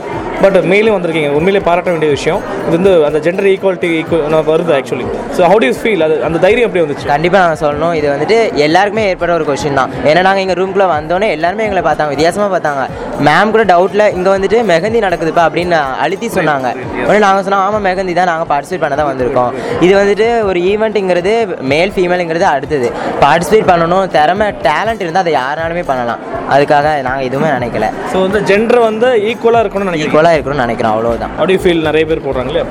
பட் 0.45 0.59
மேலும் 0.73 0.95
வந்திருக்கீங்க. 0.97 1.31
உண்மையிலே 1.39 1.61
பாராட்ட 1.69 1.91
வேண்டிய 1.95 2.11
விஷயம் 2.17 2.41
இது 2.67 2.75
வந்து 2.79 2.93
அந்த 3.09 3.19
ஜெண்டர் 3.27 3.49
ஈக்குவாலிட்டி 3.53 3.89
ஈக்குவல் 4.01 4.49
வருது 4.51 4.73
actually 4.79 5.07
so 5.37 5.43
how 5.51 5.61
to 5.65 5.69
feel 5.81 6.05
அது 6.07 6.15
அந்த 6.29 6.39
தைரியம் 6.45 6.69
எப்படி 6.69 6.83
வந்துச்சு? 6.85 7.07
கண்டிப்பாக 7.13 7.43
நாங்கள் 7.45 7.61
சொல்லணும். 7.65 7.95
இது 7.99 8.07
வந்துட்டு 8.15 8.39
எல்லாருக்குமே 8.67 9.05
ஏற்பட்ட 9.11 9.33
ஒரு 9.39 9.47
கொஷின் 9.51 9.79
தான். 9.81 9.93
ஏன்னா 10.09 10.21
நாங்கள் 10.29 10.45
எங்கள் 10.45 10.59
ரூம்குள்ளே 10.61 10.87
வந்தோடனே 10.95 11.29
எல்லாருமே 11.37 11.67
எங்களை 11.67 11.83
பார்த்தாங்க 11.89 12.15
வித்தியாசமாக 12.15 12.51
பார்த்தாங்க. 12.55 12.83
மேம் 13.29 13.53
கூட 13.55 13.65
டவுட்டில் 13.73 14.07
இங்கே 14.17 14.31
வந்துட்டு 14.35 14.59
மெகந்தி 14.73 15.01
நடக்குதுப்பா 15.07 15.43
அப்படின்னு 15.49 15.79
அழுத்தி 16.05 16.29
சொன்னாங்க. 16.37 16.69
உடனே 17.07 17.21
நாங்கள் 17.27 17.45
சொன்னோம் 17.47 17.65
ஆமாம் 17.67 17.87
மெகந்தி 17.89 18.15
தான் 18.21 18.31
நாங்கள் 18.33 18.51
பார்ட்டிசிபேட் 18.53 18.85
பண்ண 18.85 18.97
தான் 19.01 19.11
வந்திருக்கோம். 19.13 19.53
இது 19.87 19.93
வந்துட்டு 20.01 20.29
ஒரு 20.51 20.61
ஈவெண்ட்டுங்கிறது 20.73 21.35
மேல் 21.73 21.95
ஃபீமேலுங்கிறது 21.97 22.49
அடுத்தது. 22.55 22.91
பார்ட்டிசிபேட் 23.25 23.71
பண்ணணும். 23.73 24.07
திறமை 24.17 24.49
டேலண்ட் 24.69 25.05
இருந்தால் 25.05 25.25
அதை 25.27 25.35
யாராலுமே 25.41 25.85
பண்ணலாம். 25.93 26.23
அதுக்காக 26.55 26.87
நாங்கள் 27.09 27.27
எதுவுமே 27.29 27.51
நினைக்கல. 27.57 27.87
ஸோ 28.13 28.17
வந்து 28.27 28.39
ஜெண்டர் 28.51 28.87
வந்து 28.89 29.09
ஈக்குவலாக 29.31 29.65
இருக்கணும்னு 29.65 29.91
நினைக்கிறேன் 29.91 30.15
ஈக்குவலாக 30.33 30.39
இருக்கணும்னு 30.39 30.67
நினைக்கிறோம் 30.67 30.95
அவ்வளோதான் 30.95 31.33
அப்படி 31.39 31.55
ஃபீல் 31.63 31.87
நிறைய 31.89 32.05
பேர் 32.11 32.27
போடுறாங்களே? 32.27 32.63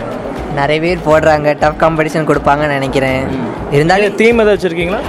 நிறைய 0.59 0.77
பேர் 0.83 1.07
போடுறாங்க. 1.09 1.49
டஃப் 1.63 1.81
காம்படிஷன் 1.83 2.29
கொடுப்பாங்கன்னு 2.29 2.77
நினைக்கிறேன். 2.79 3.21
இருந்தாலும் 3.75 4.15
தீம் 4.21 4.41
எதாவது 4.43 4.55
வச்சுருக்கீங்களா? 4.55 5.01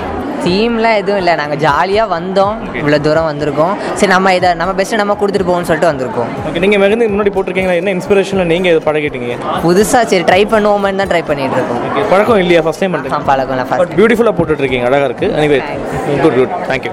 தீம்லாம் 0.45 0.99
எதுவும் 1.01 1.21
இல்லை. 1.23 1.35
நாங்கள் 1.41 1.61
ஜாலியாக 1.65 2.13
வந்தோம். 2.15 2.55
இவ்வளோ 2.81 2.99
தூரம் 3.07 3.29
வந்திருக்கோம். 3.31 3.75
சரி 3.99 4.11
நம்ம 4.15 4.35
இதை 4.39 4.51
நம்ம 4.61 4.73
பெஸ்ட்டு 4.79 5.01
நம்ம 5.03 5.17
கொடுத்துட்டு 5.21 5.49
போவோம்னு 5.49 5.69
சொல்லிட்டு 5.71 5.91
வந்திருக்கோம். 5.91 6.31
ஓகே 6.49 6.63
நீங்கள் 6.65 6.83
மெகந்தி 6.85 7.11
முன்னாடி 7.15 7.33
போட்டிருக்கீங்களா? 7.37 7.79
என்ன 7.83 7.95
இன்ஸ்பிரேஷனில் 7.97 8.51
நீங்கள் 8.55 8.73
இதை 8.75 8.83
பழகிட்டீங்க? 8.89 9.39
புதுசாக 9.67 10.05
சரி 10.13 10.25
ட்ரை 10.31 10.43
பண்ணுவோமே 10.55 10.95
தான் 11.03 11.13
ட்ரை 11.15 11.25
பண்ணிட்டு 11.33 11.59
இருக்கோம். 11.61 11.83
பழக்கம் 12.15 12.41
இல்லையா? 12.45 12.63
ஃபஸ்ட் 12.69 12.85
டைம் 12.85 12.95
பண்ணுறீங்க 12.97 13.23
பழக்கம் 13.33 13.57
இல்லை 13.59 13.67
பட் 13.83 13.99
பியூட்டிஃபுல்லாக 13.99 14.37
போட்டுட்ருக்கீங்க 14.41 14.89
அழகாக 14.93 15.11
இருக்குது 15.11 15.35
anyway 15.41 15.61
good 16.25 16.39
good 16.41 16.57
thank you 16.71 16.93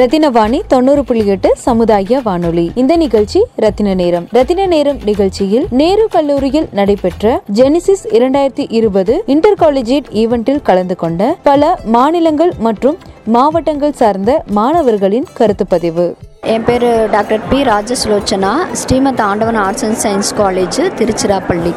Rathinavani 0.00 0.58
தொண்ணூறு 0.72 1.02
புள்ளி 1.08 1.22
எட்டு 1.32 1.48
சமுதாய 1.64 2.20
வானொலி. 2.26 2.64
இந்த 2.82 2.92
நிகழ்ச்சி 3.02 3.40
ரத்தின 3.62 3.94
நேரம். 4.00 4.26
ரத்தின 4.36 4.66
நேரம் 4.72 5.00
நிகழ்ச்சியில் 5.08 5.66
நேரு 5.80 6.04
கல்லூரியில் 6.14 6.68
நடைபெற்ற 6.78 7.32
ஜெனிசிஸ் 7.58 8.04
இரண்டாயிரத்தி 8.18 8.64
இருபது 8.78 9.14
இன்டர் 9.34 9.58
காலேஜியேட் 9.62 10.08
ஈவெண்டில் 10.22 10.62
கலந்து 10.68 10.96
கொண்ட 11.02 11.28
பல 11.48 11.70
மாநிலங்கள் 11.96 12.52
மற்றும் 12.66 12.96
மாவட்டங்கள் 13.36 13.94
சார்ந்த 14.00 14.30
மாணவர்களின் 14.58 15.28
கருத்து 15.38 15.66
பதிவு. 15.74 16.06
என் 16.54 16.66
பேர் 16.68 16.88
doctor 17.16 17.42
P 17.50 17.60
Rajasulochana 17.72 18.52
Srimath 18.82 19.22
Andavan 19.30 19.60
arts 19.66 19.86
and 19.88 20.00
science 20.04 20.32
college 20.42 20.80
Tiruchirappalli. 21.00 21.72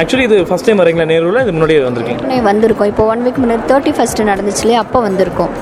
Actually 0.00 0.26
இது 0.28 0.38
ஃபஸ்ட் 0.50 0.68
டைம் 0.68 0.82
வரீங்களா 0.82 1.08
நேருவில் 1.14 1.42
இது 1.44 1.54
முன்னாடியே 1.56 1.80
வந்திருக்கீங்க. 1.88 2.42
வந்திருக்கோம். 2.50 2.90
இப்போ 2.94 3.06
ஒன் 3.14 3.24
வீக் 3.28 3.42
முன்னாடி 3.44 3.64
தேர்ட்டி 3.72 3.94
ஃபஸ்ட்டு 4.00 4.28
நடந்துச்சு 4.32 4.64
இல்லையா? 4.66 4.82
அப்போ 4.86 5.00
வந்திருக்கோம். 5.08 5.54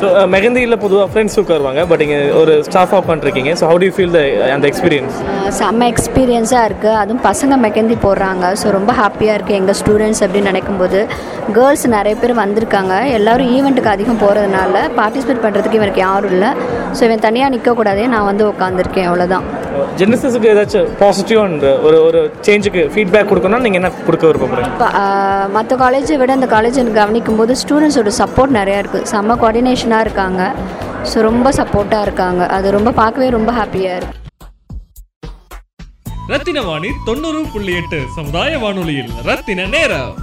ஸோ 0.00 0.06
மெகந்தியில் 0.34 0.76
பொதுவாக 0.82 1.06
ஃப்ரெண்ட்ஸ் 1.12 1.36
உட்காருவாங்க 1.42 1.82
பட் 1.90 2.02
இங்கே 2.06 2.18
ஒரு 2.40 2.54
ஸ்டாஃப் 2.66 2.92
ஆஃப் 2.96 3.06
பண்ணிருக்கீங்க 3.10 3.52
so 3.60 3.64
how 3.70 3.80
to 3.84 3.88
feel 3.96 4.14
the 4.16 4.20
அந்த 4.56 4.66
எக்ஸ்பீரியன்ஸ் 4.70 5.16
செம்ம 5.58 5.86
எக்ஸ்பீரியன்ஸாக 5.92 6.68
இருக்குது 6.68 6.96
அதுவும் 7.02 7.22
பசங்க 7.28 7.56
மெகந்தி 7.66 7.96
போடுறாங்க. 8.04 8.44
ஸோ 8.60 8.66
ரொம்ப 8.78 8.92
ஹாப்பியாக 9.00 9.36
இருக்குது 9.38 9.58
எங்கள் 9.60 9.78
ஸ்டூடெண்ட்ஸ் 9.80 10.22
அப்படின்னு 10.24 10.50
நினைக்கும்போது. 10.52 11.00
கேர்ள்ஸ் 11.58 11.86
நிறைய 11.96 12.14
பேர் 12.22 12.34
வந்திருக்காங்க. 12.42 12.94
எல்லாரும் 13.18 13.52
ஈவெண்ட்டுக்கு 13.56 13.94
அதிகம் 13.94 14.22
போகிறதுனால 14.24 14.82
பார்ட்டிசிபேட் 14.98 15.44
பண்ணுறதுக்கு 15.44 15.80
இவனுக்கு 15.80 16.02
யாரும் 16.08 16.34
இல்லை. 16.36 16.50
ஸோ 16.96 17.02
இவன் 17.08 17.24
தனியாக 17.28 17.54
நிற்கக்கூடாதே 17.56 18.06
நான் 18.16 18.28
வந்து 18.30 18.44
உட்காந்துருக்கேன் 18.52 19.08
அவ்வளோதான் 19.10 19.46
ஜெனசிஸுக்கு 20.00 20.50
ஏதாச்சும் 20.54 20.90
பாசிட்டிவ் 21.02 21.40
அண்ட் 21.46 21.66
ஒரு 21.86 21.98
ஒரு 22.08 22.20
சேஞ்சுக்கு 22.48 22.82
ஃபீட்பேக் 22.94 23.30
கொடுக்கணும்னா 23.30 23.62
நீங்கள் 23.66 23.80
என்ன 23.82 23.90
கொடுக்க 24.06 24.24
விருப்பப்படுறீங்க? 24.28 24.72
இப்போ 24.74 24.88
மற்ற 25.56 25.76
காலேஜை 25.84 26.18
விட 26.22 26.32
இந்த 26.40 26.50
காலேஜ் 26.56 26.82
கவனிக்கும் 27.00 27.40
போது 27.42 27.54
ஸ்டூடெண்ட்ஸோட 27.62 28.12
சப்போர்ட் 28.22 28.58
நிறையா 28.60 28.80
இருக்குது 28.82 29.08
செம்ம 29.14 29.38
கோஆர்டினேஷனாக 29.42 30.04
இருக்காங்க. 30.06 30.42
ஸோ 31.10 31.16
ரொம்ப 31.30 31.48
சப்போர்ட்டாக 31.60 32.06
இருக்காங்க. 32.08 32.42
அது 32.58 32.76
ரொம்ப 32.78 32.92
பார்க்கவே 33.00 33.30
ரொம்ப 33.38 33.52
ஹாப்பியாக 33.60 33.98
இருக்குது 34.00 34.24
ரத்தின 36.32 36.62
வாணி 36.68 36.88
தொண்ணூறு 37.08 37.40
புள்ளி 37.52 37.72
எட்டு 37.80 37.98
சமுதாய 38.14 38.52
வானொலியில் 38.62 39.10
ரத்தின 39.28 39.66
நேரம். 39.74 40.14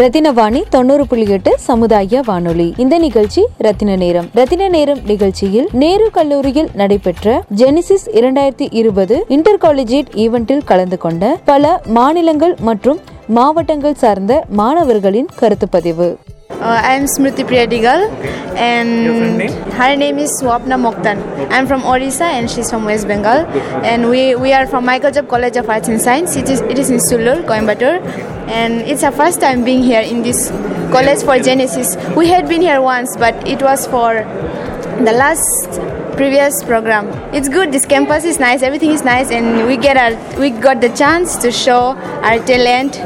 ரத்தினவாணி 0.00 0.60
தொண்ணூறு 0.68 1.06
புள்ளி 1.06 1.26
எட்டு 1.30 1.58
சமுதாய 1.58 2.20
வானொலி. 2.26 2.74
இந்த 2.76 2.98
நிகழ்ச்சி 2.98 3.42
ரத்தின 3.58 3.96
நேரம். 3.96 4.28
ரத்தின 4.34 4.68
நேரம் 4.68 5.00
நிகழ்ச்சியில் 5.06 5.68
நேரு 5.72 6.10
கல்லூரியில் 6.10 6.68
நடைபெற்ற 6.74 7.44
ஜெனிசிஸ் 7.56 8.06
இரண்டாயிரத்தி 8.18 8.68
இருபது 8.70 9.24
இன்டர் 9.28 9.60
காலேஜியேட் 9.62 10.12
ஈவெண்டில் 10.14 10.64
கலந்து 10.64 10.98
கொண்ட 10.98 11.36
பல 11.44 11.80
மாநிலங்கள் 11.86 12.56
மற்றும் 12.60 13.00
மாவட்டங்கள் 13.26 13.94
சார்ந்த 13.94 14.44
மாணவர்களின் 14.50 15.28
கருத்து 15.36 15.68
Uh, 16.48 16.80
I 16.84 16.94
am 16.94 17.04
Smriti 17.06 17.44
Priyadigal 17.44 18.06
okay. 18.18 18.54
and 18.56 19.38
name? 19.38 19.50
her 19.72 19.96
name 19.96 20.18
is 20.18 20.30
Swapna 20.40 20.78
Moktan. 20.78 21.18
Okay. 21.18 21.46
I 21.52 21.58
am 21.58 21.66
from 21.66 21.84
Orissa 21.84 22.24
and 22.24 22.48
she's 22.48 22.70
from 22.70 22.84
West 22.84 23.08
Bengal. 23.08 23.46
And 23.84 24.08
we, 24.08 24.36
we 24.36 24.52
are 24.52 24.66
from 24.66 24.84
Michael 24.86 25.10
Job 25.10 25.28
College 25.28 25.56
of 25.56 25.68
Arts 25.68 25.88
and 25.88 26.00
Science. 26.00 26.36
It 26.36 26.48
is, 26.48 26.60
it 26.60 26.78
is 26.78 26.88
in 26.88 26.98
Sulur, 26.98 27.44
Coimbatore. 27.44 28.00
And 28.48 28.82
it's 28.82 29.02
our 29.02 29.10
first 29.10 29.40
time 29.40 29.64
being 29.64 29.82
here 29.82 30.00
in 30.00 30.22
this 30.22 30.50
college 30.92 31.24
for 31.24 31.36
Genesis. 31.40 31.96
We 32.16 32.28
had 32.28 32.48
been 32.48 32.60
here 32.60 32.80
once, 32.80 33.16
but 33.16 33.34
it 33.46 33.60
was 33.60 33.86
for 33.88 34.14
the 35.04 35.12
last 35.12 35.80
previous 36.16 36.62
program. 36.64 37.08
It's 37.34 37.48
good. 37.48 37.72
This 37.72 37.86
campus 37.86 38.24
is 38.24 38.40
nice. 38.40 38.62
Everything 38.62 38.90
is 38.90 39.04
nice, 39.04 39.30
and 39.30 39.66
we 39.66 39.76
get 39.76 39.96
our 39.96 40.40
we 40.40 40.50
got 40.50 40.80
the 40.80 40.88
chance 40.90 41.36
to 41.44 41.52
show 41.52 41.80
our 42.30 42.38
talent 42.50 42.96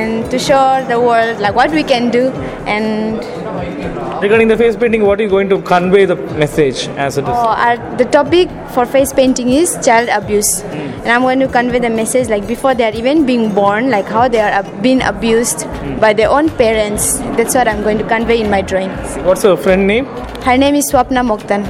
and 0.00 0.30
to 0.30 0.38
show 0.38 0.64
the 0.88 1.00
world 1.00 1.40
like 1.40 1.54
what 1.54 1.70
we 1.70 1.82
can 1.82 2.10
do. 2.10 2.28
And 2.66 3.20
Regarding 4.22 4.46
the 4.46 4.56
face 4.56 4.76
painting, 4.76 5.04
what 5.04 5.18
are 5.18 5.24
you 5.24 5.28
going 5.28 5.48
to 5.48 5.60
convey 5.62 6.04
the 6.04 6.14
message 6.42 6.86
as 7.06 7.18
it 7.18 7.22
is? 7.22 7.28
oh, 7.28 7.54
our, 7.64 7.76
the 7.96 8.04
topic 8.04 8.48
for 8.72 8.86
face 8.86 9.12
painting 9.12 9.48
is 9.48 9.76
child 9.84 10.08
abuse, 10.08 10.62
and 10.62 11.08
I'm 11.08 11.22
going 11.22 11.40
to 11.40 11.48
convey 11.48 11.80
the 11.80 11.90
message 11.90 12.28
like 12.28 12.46
before 12.46 12.74
they 12.76 12.84
are 12.84 12.94
even 12.94 13.26
being 13.26 13.52
born, 13.52 13.90
like 13.90 14.06
how 14.06 14.28
they 14.28 14.38
are 14.40 14.62
being 14.80 15.02
abused 15.02 15.66
by 16.00 16.12
their 16.12 16.30
own 16.30 16.50
parents. 16.50 17.18
That's 17.40 17.56
what 17.56 17.66
I'm 17.66 17.82
going 17.82 17.98
to 17.98 18.06
convey 18.06 18.40
in 18.40 18.48
my 18.48 18.62
drawing. 18.62 18.90
What's 19.24 19.42
your 19.42 19.56
friend 19.56 19.88
name? 19.88 20.06
Her 20.46 20.56
name 20.56 20.76
is 20.76 20.92
Swapna 20.92 21.26
Mokhtan. 21.26 21.66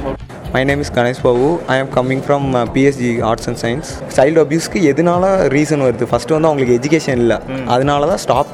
My 0.53 0.61
name 0.69 0.81
is 0.83 0.91
Ganesh 0.97 1.21
Babu 1.25 1.45
I 1.73 1.75
am 1.83 1.87
coming 1.95 2.21
from 2.25 2.43
PSG 2.73 3.11
arts 3.29 3.47
and 3.49 3.59
science 3.61 3.87
child 4.17 4.39
அபியூஸ்க்கு 4.41 4.79
எதனால 4.89 5.23
reason 5.53 5.83
வருது? 5.85 6.05
First 6.11 6.35
வந்து 6.35 6.49
அவங்களுக்கு 6.49 6.75
education 6.79 7.21
இல்லை. 7.23 7.37
அதனால 7.75 8.07
தான் 8.11 8.21
stop 8.25 8.51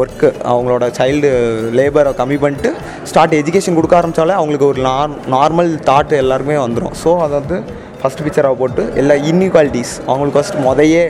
work 0.00 0.28
அவங்களோட 0.52 0.86
child 0.98 1.30
லேபரை 1.78 2.12
கம்மி 2.18 2.38
பண்ணிட்டு 2.42 2.72
ஸ்டார்ட் 3.10 3.36
எஜுகேஷன் 3.40 3.78
கொடுக்க 3.78 3.96
ஆரம்பித்தாலே 4.00 4.34
அவங்களுக்கு 4.40 4.68
ஒரு 4.72 4.82
நார் 4.88 5.14
நார்மல் 5.36 5.72
தாட் 5.90 6.12
எல்லாருமே 6.22 6.58
வந்துடும் 6.64 6.96
ஸோ 7.04 7.12
அதை 7.26 7.34
வந்து 7.40 7.58
ஃபஸ்ட் 8.02 8.22
பிக்சராக 8.26 8.56
போட்டு 8.60 8.82
எல்லா 9.02 9.16
இன்இக்வாலிட்டிஸ் 9.30 9.94
அவங்களுக்கு 10.08 10.36
ஃபஸ்ட் 10.38 10.58
முதையே 10.66 11.04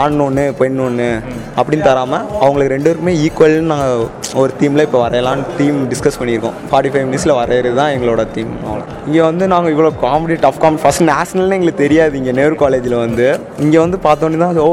ஆண் 0.00 0.18
ஒன்று 0.26 0.44
பெண் 0.60 0.78
ஒன்று 0.86 1.10
அப்படின்னு 1.58 1.86
தராமல் 1.90 2.24
அவங்களுக்கு 2.42 2.74
ரெண்டு 2.74 2.88
பேருக்குமே 2.88 3.14
ஈக்குவல்னு 3.26 3.70
நாங்கள் 3.74 4.04
ஒரு 4.42 4.52
தீமில் 4.60 4.84
இப்போ 4.86 4.98
வரையலான்னு 5.04 5.44
தீம் 5.58 5.78
டிஸ்கஸ் 5.92 6.18
பண்ணியிருக்கோம். 6.20 6.56
ஃபார்ட்டி 6.70 6.92
ஃபைவ் 6.94 7.06
மினிட்ஸில் 7.08 7.36
வரைகிறது 7.40 7.76
தான் 7.80 7.92
எங்களோட 7.96 8.24
தீம் 8.34 8.52
அவ்வளோ 8.66 8.84
இங்கே 9.08 9.22
வந்து 9.30 9.44
நாங்கள் 9.54 9.72
இவ்வளோ 9.74 9.92
காமெடி 10.04 10.36
டஃப் 10.44 10.60
காமெடி 10.64 10.82
ஃபஸ்ட் 10.84 11.04
நேஷனல்னு 11.12 11.56
எங்களுக்கு 11.58 11.82
தெரியாது. 11.84 12.14
இங்கே 12.20 12.34
நேரு 12.40 12.56
காலேஜில் 12.64 13.02
வந்து. 13.04 13.26
இங்கே 13.64 13.78
வந்து 13.84 13.98
பார்த்தோன்னே 14.06 14.40
தான் 14.44 14.62
ஓ 14.68 14.70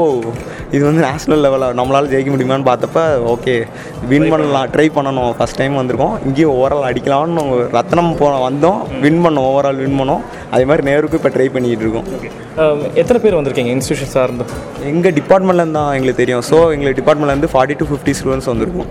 இது 0.74 0.82
வந்து 0.86 1.02
நேஷனல் 1.06 1.42
லெவலில் 1.44 1.74
நம்மளால் 1.78 2.08
ஜெயிக்க 2.12 2.30
முடியுமான்னு 2.32 2.66
பார்த்தப்ப 2.68 3.02
ஓகே 3.32 3.54
வின் 4.10 4.28
பண்ணலாம் 4.32 4.70
ட்ரை 4.74 4.86
பண்ணணும். 4.96 5.30
ஃபஸ்ட் 5.38 5.58
டைம் 5.60 5.74
வந்திருக்கோம். 5.80 6.14
இங்கேயும் 6.26 6.54
ஓவரால் 6.56 6.86
அடிக்கலாம்னு 6.88 7.44
ரத்னம் 7.76 8.10
போ 8.20 8.30
வந்தோம். 8.46 8.80
வின் 9.04 9.20
பண்ணோம். 9.26 9.46
ஓவரால் 9.50 9.80
வின் 9.82 9.96
பண்ணோம். 10.00 10.24
அதே 10.54 10.64
மாதிரி 10.70 10.84
நேருக்கும் 10.88 11.20
இப்போ 11.20 11.32
ட்ரை 11.36 11.46
பண்ணிக்கிட்டு 11.66 11.88
இருக்கோம் 11.88 12.34
Um, 12.62 12.78
எத்தனை 13.00 13.18
பேர் 13.22 13.36
வந்திருக்கீங்க 13.36 13.70
இன்ஸ்டியூஷன் 13.76 14.12
சார்ந்து? 14.14 14.44
எங்கள் 14.90 15.14
டிபார்ட்மெண்ட்லேருந்து 15.18 15.78
தான் 15.78 15.90
எங்களுக்கு 15.96 16.20
தெரியும். 16.22 16.44
ஸோ 16.50 16.58
எங்களுக்கு 16.74 16.98
டிபார்ட்மெண்ட்லேருந்து 17.00 17.50
ஃபார்ட்டி 17.54 17.76
டு 17.80 17.86
ஃபிஃப்டி 17.90 18.12
ஸ்டூடெண்ட்ஸ் 18.18 18.50
வந்திருக்கும். 18.52 18.88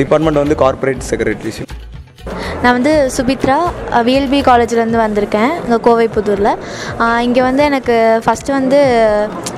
டிபார்ட்மெண்ட் 0.00 0.40
வந்து 0.42 0.56
கார்ப்பரேட் 0.62 1.04
செக்ரட்டரிஷிப் 1.10 1.74
நான் 2.62 2.76
வந்து 2.76 2.92
சுபித்ரா 3.16 3.56
விஎல்பி 4.06 4.38
காலேஜ்லேருந்து 4.48 4.98
வந்திருக்கேன் 5.04 5.52
இங்கே 5.64 5.78
கோவை 5.86 6.06
புதூரில். 6.16 6.52
இங்கே 7.26 7.42
வந்து 7.48 7.62
எனக்கு 7.70 7.96
ஃபஸ்ட்டு 8.24 8.56
வந்து 8.58 8.78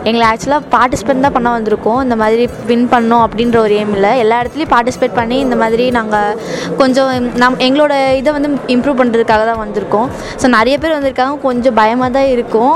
எங்களை 0.09 0.25
ஆக்சுவலாக 0.31 0.69
பார்ட்டிசிபேட் 0.75 1.25
தான் 1.27 1.37
பண்ண 1.37 1.49
வந்திருக்கோம். 1.57 2.01
இந்த 2.07 2.17
மாதிரி 2.23 2.45
வின் 2.71 2.87
பண்ணோம் 2.95 3.25
அப்படின்ற 3.27 3.57
ஒரு 3.65 3.75
எய்ம் 3.81 3.95
இல்லை. 3.99 4.13
எல்லா 4.25 4.39
இடத்துலையும் 4.43 4.73
பார்ட்டிசிபேட் 4.75 5.19
பண்ணி 5.21 5.39
இந்த 5.47 5.59
மாதிரி 5.63 5.87
நாங்கள் 5.99 6.37
கொஞ்சம் 6.81 7.11
நம் 7.43 7.61
எங்களோட 7.69 7.95
இதை 8.21 8.33
வந்து 8.39 8.51
இம்ப்ரூவ் 8.75 9.01
பண்ணுறதுக்காக 9.03 9.45
தான் 9.51 9.63
வந்திருக்கோம். 9.65 10.09
ஸோ 10.43 10.49
நிறைய 10.59 10.77
பேர் 10.83 10.97
வந்திருக்காங்க. 10.99 11.37
கொஞ்சம் 11.49 11.79
பயமாக 11.81 12.13
தான் 12.19 12.31
இருக்கும். 12.37 12.75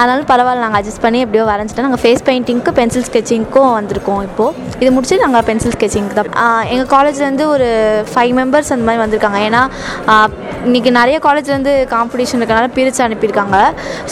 அதனால 0.00 0.22
பரவாயில்ல. 0.30 0.62
நாங்கள் 0.64 0.80
அட்ஜஸ்ட் 0.80 1.04
பண்ணி 1.04 1.18
எப்படியோ 1.24 1.42
வரைஞ்சிட்டோம் 1.50 1.86
நாங்கள் 1.88 2.02
ஃபேஸ் 2.04 2.24
பெயிண்டிங்க்கு 2.28 2.70
பென்சில் 2.78 3.06
ஸ்கெச்சிங்க்கும் 3.08 3.70
வந்திருக்கோம் 3.78 4.22
இப்போது 4.28 4.72
இது 4.82 4.90
முடிச்சு 4.94 5.16
நாங்கள் 5.24 5.44
பென்சில் 5.50 5.74
ஸ்கெச்சிங்க்கு 5.76 6.16
தான். 6.20 6.32
எங்கள் 6.72 6.90
காலேஜ்லேருந்து 6.94 7.46
ஒரு 7.54 7.68
ஃபைவ் 8.12 8.32
மெம்பர்ஸ் 8.40 8.72
அந்த 8.76 8.86
மாதிரி 8.88 9.02
வந்திருக்காங்க. 9.04 9.40
ஏன்னா 9.48 9.62
ஆஹ், 10.12 10.30
இன்னைக்கு 10.66 10.90
நிறைய 10.98 11.16
காலேஜ்லேருந்து 11.26 11.72
காம்படிஷன் 11.92 12.40
இருக்கனால 12.40 12.68
பிரித்து 12.76 13.02
அனுப்பியிருக்காங்க. 13.06 13.56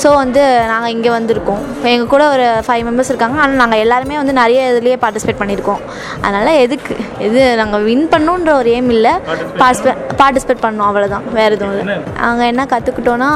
ஸோ 0.02 0.08
வந்து 0.16 0.42
நாங்கள் 0.72 0.92
இங்கே 0.96 1.10
வந்திருக்கோம். 1.10 1.62
எங்கள் 1.92 2.12
கூட 2.14 2.24
ஒரு 2.34 2.46
ஃபைவ் 2.66 2.84
மெம்பர்ஸ் 2.88 3.12
இருக்காங்க. 3.12 3.38
ஆனால் 3.42 3.60
நாங்கள் 3.62 3.82
எல்லாருமே 3.84 4.18
வந்து 4.20 4.34
நிறைய 4.40 4.60
இதுலேயே 4.72 4.98
பார்ட்டிசிபேட் 5.04 5.40
பண்ணியிருக்கோம். 5.42 5.82
அதனால் 6.24 6.52
எதுக்கு? 6.64 6.96
இது 7.28 7.40
நாங்கள் 7.60 7.84
வின் 7.88 8.06
பண்ணணுன்ற 8.12 8.52
ஒரு 8.60 8.70
எய்ம் 8.76 8.92
இல்லை. 8.96 9.14
பார்ட்டிசிபேட் 9.60 10.00
பார்ட்டிசிபேட் 10.20 10.64
பண்ணோம். 10.66 10.88
அவ்வளோதான் 10.90 11.26
வேறு 11.38 11.56
எதுவும் 11.58 11.74
இல்லை. 11.76 11.96
நாங்கள் 12.22 12.50
என்ன 12.52 12.66
கற்றுக்கிட்டோன்னா 12.72 13.30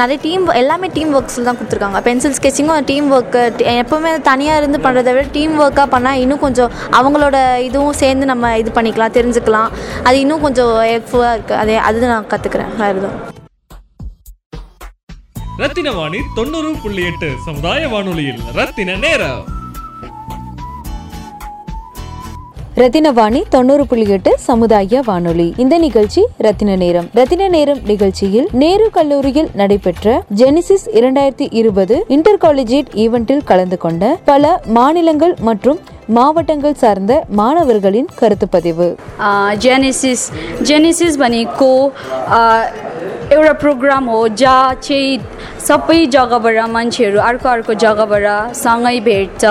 நிறைய 0.00 0.16
டீம் 0.24 0.42
எல்லாமே 0.60 0.86
டீம் 0.94 1.12
ஒர்க்ஸில் 1.18 1.46
தான் 1.46 1.58
கொடுத்துருக்காங்க. 1.58 1.98
பென்சில் 2.06 2.34
ஸ்கெச்சிங்கும் 2.38 2.86
டீம் 2.88 3.06
ஒர்க்கு 3.16 3.42
எப்போவுமே 3.82 4.10
தனியாக 4.26 4.60
இருந்து 4.60 4.78
பண்ணுறதை 4.86 5.12
விட 5.16 5.26
டீம் 5.36 5.54
ஒர்க்காக 5.64 5.86
பண்ணால் 5.94 6.20
இன்னும் 6.22 6.42
கொஞ்சம் 6.44 6.70
அவங்களோட 6.98 7.36
இதுவும் 7.68 7.98
சேர்ந்து 8.00 8.26
நம்ம 8.32 8.50
இது 8.62 8.70
பண்ணிக்கலாம் 8.76 9.14
தெரிஞ்சுக்கலாம். 9.16 9.70
அது 10.08 10.16
இன்னும் 10.24 10.44
கொஞ்சம் 10.46 10.72
ஹெல்ப்ஃபுல்லாக 11.12 11.40
இருக்குது 11.40 11.52
அதே 11.52 11.76
அது 11.76 12.06
நான் 12.06 12.24
கற்றுக்குறேன் 12.24 12.76
வேறு 12.76 12.98
எதுவும். 12.98 13.28
ரத்தின 15.56 15.92
வாணி 15.92 16.18
தொண்ணூறு 16.34 16.74
புள்ளி 16.82 17.04
எட்டு 17.04 17.32
சமுதாய 17.44 17.88
வானொலியில். 17.88 18.38
ரத்தின 18.52 18.94
நேரம். 18.94 19.58
ரத்தினவாணி 22.76 23.42
தொண்ணூறு 23.48 23.86
புள்ளி 23.86 24.08
எட்டு 24.08 24.38
சமுதாய 24.38 25.02
வானொலி. 25.06 25.54
இந்த 25.56 25.78
நிகழ்ச்சி 25.78 26.26
ரத்தின 26.36 26.76
நேரம். 26.76 27.10
ரத்தின 27.14 27.48
நேரம் 27.48 27.80
நிகழ்ச்சியில் 27.84 28.48
நேரு 28.52 28.90
கல்லூரியில் 28.90 29.50
நடைபெற்ற 29.54 30.24
ஜெனிசிஸ் 30.36 30.86
இரண்டாயிரத்தி 30.94 31.48
இருபது 31.50 32.04
இன்டர் 32.08 32.36
காலேஜியேட் 32.36 32.86
ஈவெண்டில் 32.94 33.44
கலந்து 33.44 33.76
கொண்ட 33.76 34.20
பல 34.24 34.62
மாநிலங்கள் 34.64 35.34
மற்றும் 35.40 35.80
மாவட்டங்கள் 36.09 36.75
சார்ந்த 36.77 37.13
மாணவர்களின் 37.35 38.09
கருத்து 38.19 38.47
பதிவு 38.49 38.87
जेनेसिस 39.59 40.21
जेनेसिस 40.63 41.13
भनेको 41.17 41.69
अ, 42.29 42.41
एउटा 43.31 43.53
प्रोग्राम 43.55 44.03
हो 44.07 44.21
जहाँ 44.35 44.73
चाहिँ 44.81 45.13
सबै 45.60 45.98
जग्गाबाट 46.12 46.58
मान्छेहरू 46.72 47.18
अर्को 47.20 47.48
अर्को 47.48 47.74
जग्गाबाट 47.84 48.54
सँगै 48.56 48.98
भेट्छ 49.08 49.44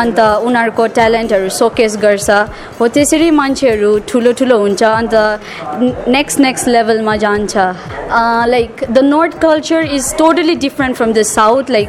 अन्त 0.00 0.18
उनीहरूको 0.48 0.86
ट्यालेन्टहरू 0.98 1.48
सोकेस 1.58 1.96
गर्छ। 2.04 2.30
हो 2.80 2.88
त्यसरी 2.96 3.30
मान्छेहरू 3.40 3.90
ठुलो 4.08 4.32
ठुलो 4.40 4.58
हुन्छ 4.58 4.82
अन्त 4.82 5.14
नेक्स्ट 6.16 6.40
नेक्स्ट 6.46 6.68
लेभलमा 6.68 7.16
जान्छ। 7.24 7.56
Like 8.54 8.84
the 8.90 8.98
north 9.04 9.38
culture 9.42 9.82
is 9.98 10.14
totally 10.18 10.54
different 10.66 10.96
from 10.96 11.12
the 11.12 11.22
south 11.32 11.70
like 11.70 11.88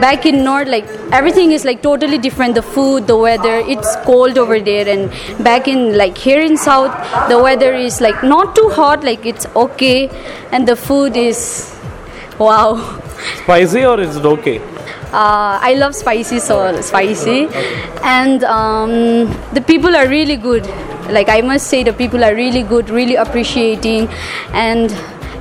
back 0.00 0.26
in 0.26 0.40
north 0.48 0.68
like 0.68 0.86
everything 1.14 1.52
is 1.54 1.64
like 1.66 1.80
totally 1.82 2.18
different 2.28 2.56
the 2.56 2.60
food 2.74 3.06
the 3.06 3.20
weather 3.24 3.70
it's 3.76 3.96
cold 4.06 4.38
over 4.38 4.58
there 4.70 4.88
and 4.88 5.42
back 5.42 5.68
in 5.68 5.90
like 6.02 6.14
here 6.26 6.42
in 6.44 6.56
south 6.64 7.28
the 7.30 7.44
weather 7.44 7.74
is 7.84 7.98
like 8.02 8.24
not 8.24 8.54
too 8.56 8.68
hot 8.78 9.04
like 9.04 9.26
it's 9.26 9.48
okay 9.56 9.94
and 10.02 10.70
the 10.70 10.74
food 10.88 11.16
is 11.16 11.46
wow 12.38 13.00
Spicy 13.42 13.84
or 13.84 14.00
is 14.00 14.16
it 14.16 14.24
okay? 14.24 14.60
uh, 15.14 15.58
I 15.62 15.74
love 15.74 15.94
spicy, 15.94 16.40
so 16.40 16.80
spicy, 16.80 17.46
and 18.02 18.42
um, 18.44 18.90
the 19.52 19.62
people 19.64 19.94
are 19.94 20.08
really 20.08 20.36
good. 20.36 20.66
Like 21.08 21.28
I 21.28 21.40
must 21.40 21.68
say, 21.68 21.82
the 21.84 21.92
people 21.92 22.24
are 22.24 22.34
really 22.34 22.62
good, 22.62 22.90
really 22.90 23.14
appreciating, 23.14 24.08
and 24.52 24.90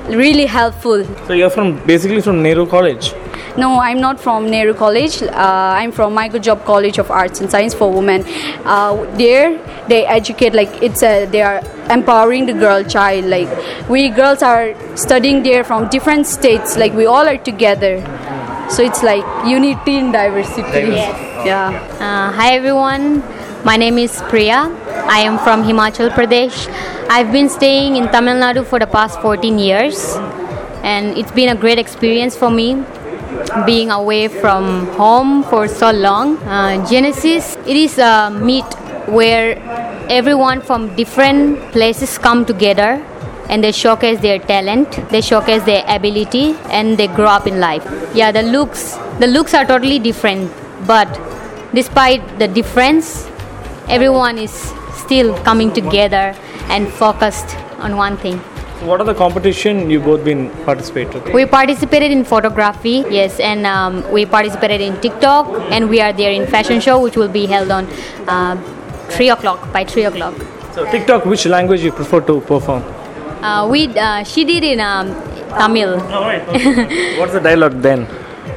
really 0.10 0.46
helpful. 0.46 1.04
So 1.28 1.34
you're 1.34 1.50
from 1.50 1.84
basically 1.88 2.22
from 2.22 2.44
Nehru 2.44 2.68
College. 2.68 3.14
No, 3.56 3.80
I'm 3.80 4.00
not 4.02 4.20
from 4.20 4.50
Nehru 4.50 4.74
College. 4.74 5.22
Uh, 5.22 5.30
I'm 5.80 5.92
from 5.92 6.16
Michael 6.16 6.40
Job 6.40 6.66
College 6.66 6.98
of 6.98 7.12
Arts 7.12 7.40
and 7.40 7.52
Science 7.52 7.76
for 7.76 7.92
Women. 7.92 8.24
Uh, 8.66 9.06
there, 9.16 9.60
they 9.88 10.08
educate 10.08 10.54
like 10.56 10.82
it's 10.82 11.04
a 11.04 11.26
they 11.28 11.44
are 11.44 11.62
empowering 11.92 12.48
the 12.48 12.54
girl 12.54 12.84
child. 12.84 13.26
Like 13.26 13.48
we 13.88 14.10
girls 14.10 14.42
are 14.42 14.74
studying 14.98 15.44
there 15.44 15.64
from 15.64 15.88
different 15.90 16.26
states. 16.26 16.78
Like 16.78 16.94
we 16.94 17.06
all 17.06 17.28
are 17.28 17.38
together. 17.38 18.02
So 18.72 18.82
it's 18.82 19.04
like 19.04 19.24
unity 19.48 19.98
in 19.98 20.12
diversity. 20.12 20.90
Yes. 20.98 21.46
Yeah. 21.46 21.70
Uh, 22.00 22.32
hi 22.32 22.56
everyone, 22.56 23.22
my 23.64 23.78
name 23.78 24.00
is 24.00 24.20
Priya. 24.30 24.66
I 25.06 25.20
am 25.20 25.38
from 25.38 25.64
Himachal 25.64 26.10
Pradesh. 26.10 26.68
I've 27.08 27.32
been 27.32 27.50
staying 27.50 27.98
in 27.98 28.08
Tamil 28.08 28.36
Nadu 28.36 28.66
for 28.66 28.80
the 28.80 28.88
past 28.88 29.22
14 29.22 29.60
years, 29.60 30.16
and 30.82 31.16
it's 31.16 31.32
been 31.32 31.50
a 31.50 31.56
great 31.56 31.78
experience 31.78 32.36
for 32.36 32.50
me 32.50 32.84
being 33.66 33.92
away 33.92 34.28
from 34.28 34.88
home 34.98 35.44
for 35.44 35.68
so 35.68 35.92
long. 35.92 36.38
Uh, 36.40 36.86
Genesis, 36.90 37.56
it 37.68 37.76
is 37.76 37.98
a 37.98 38.30
meet 38.32 38.66
where 39.08 39.58
everyone 40.10 40.62
from 40.62 40.96
different 40.96 41.60
places 41.72 42.18
come 42.18 42.46
together 42.46 43.04
and 43.50 43.64
they 43.64 43.72
showcase 43.72 44.20
their 44.22 44.40
talent, 44.40 44.88
they 45.10 45.22
showcase 45.22 45.64
their 45.64 45.84
ability, 45.88 46.56
and 46.72 46.98
they 46.98 47.08
grow 47.08 47.28
up 47.28 47.46
in 47.46 47.60
life. 47.60 47.84
Yeah, 48.16 48.32
the 48.32 48.42
looks, 48.42 48.96
the 49.20 49.28
looks 49.28 49.54
are 49.54 49.66
totally 49.66 50.00
different, 50.00 50.52
but 50.88 51.08
despite 51.74 52.40
the 52.40 52.48
difference, 52.48 53.28
everyone 53.90 54.38
is 54.38 54.74
still 54.94 55.38
coming 55.44 55.74
together 55.74 56.36
and 56.70 56.88
focused 56.88 57.58
on 57.80 57.98
one 57.98 58.18
thing. 58.18 58.42
What 58.86 59.00
are 59.00 59.06
the 59.06 59.14
competition 59.14 59.90
you 59.90 60.02
both 60.02 60.26
been 60.26 60.50
participated? 60.66 61.34
We 61.34 61.46
participated 61.46 62.12
in 62.12 62.26
photography, 62.26 63.06
yes, 63.10 63.40
and 63.40 63.66
um, 63.66 64.04
we 64.12 64.26
participated 64.26 64.82
in 64.82 65.00
TikTok, 65.00 65.48
and 65.72 65.90
we 65.90 66.02
are 66.02 66.12
there 66.12 66.32
in 66.32 66.46
fashion 66.48 66.82
show, 66.82 67.02
which 67.02 67.16
will 67.16 67.30
be 67.30 67.46
held 67.46 67.72
on 67.72 67.86
uh, 68.28 68.58
three 69.10 69.30
o'clock 69.30 69.72
by 69.72 69.86
three 69.86 70.04
o'clock. 70.04 70.36
So 70.74 70.84
TikTok, 70.92 71.26
which 71.26 71.46
language 71.46 71.82
you 71.82 71.94
prefer 71.94 72.20
to 72.22 72.42
perform? 72.42 72.84
Uh, 73.42 73.68
we 73.70 73.88
uh, 73.98 74.24
she 74.24 74.44
did 74.44 74.64
in 74.66 74.82
um, 74.82 75.14
Tamil. 75.58 76.00
What's 77.20 77.34
the 77.34 77.42
dialogue 77.42 77.82
then? 77.82 78.08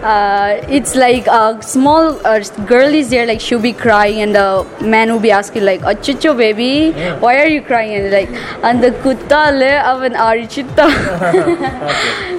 Uh, 0.06 0.64
it's 0.68 0.94
like 0.94 1.26
a 1.26 1.60
small 1.60 2.14
uh, 2.24 2.38
girl 2.66 2.94
is 2.94 3.10
there, 3.10 3.26
like 3.26 3.40
she'll 3.40 3.62
be 3.62 3.72
crying, 3.72 4.20
and 4.24 4.36
the 4.36 4.66
man 4.80 5.12
will 5.12 5.24
be 5.24 5.32
asking, 5.38 5.64
like, 5.68 5.80
"Achucho 5.92 6.36
baby, 6.40 6.92
why 7.24 7.32
are 7.40 7.48
you 7.54 7.62
crying?" 7.70 7.94
And 7.96 8.12
like, 8.12 8.30
and 8.70 8.84
the 8.84 8.92
kuttale 9.06 9.66
avan 9.94 10.20
arichita, 10.26 10.86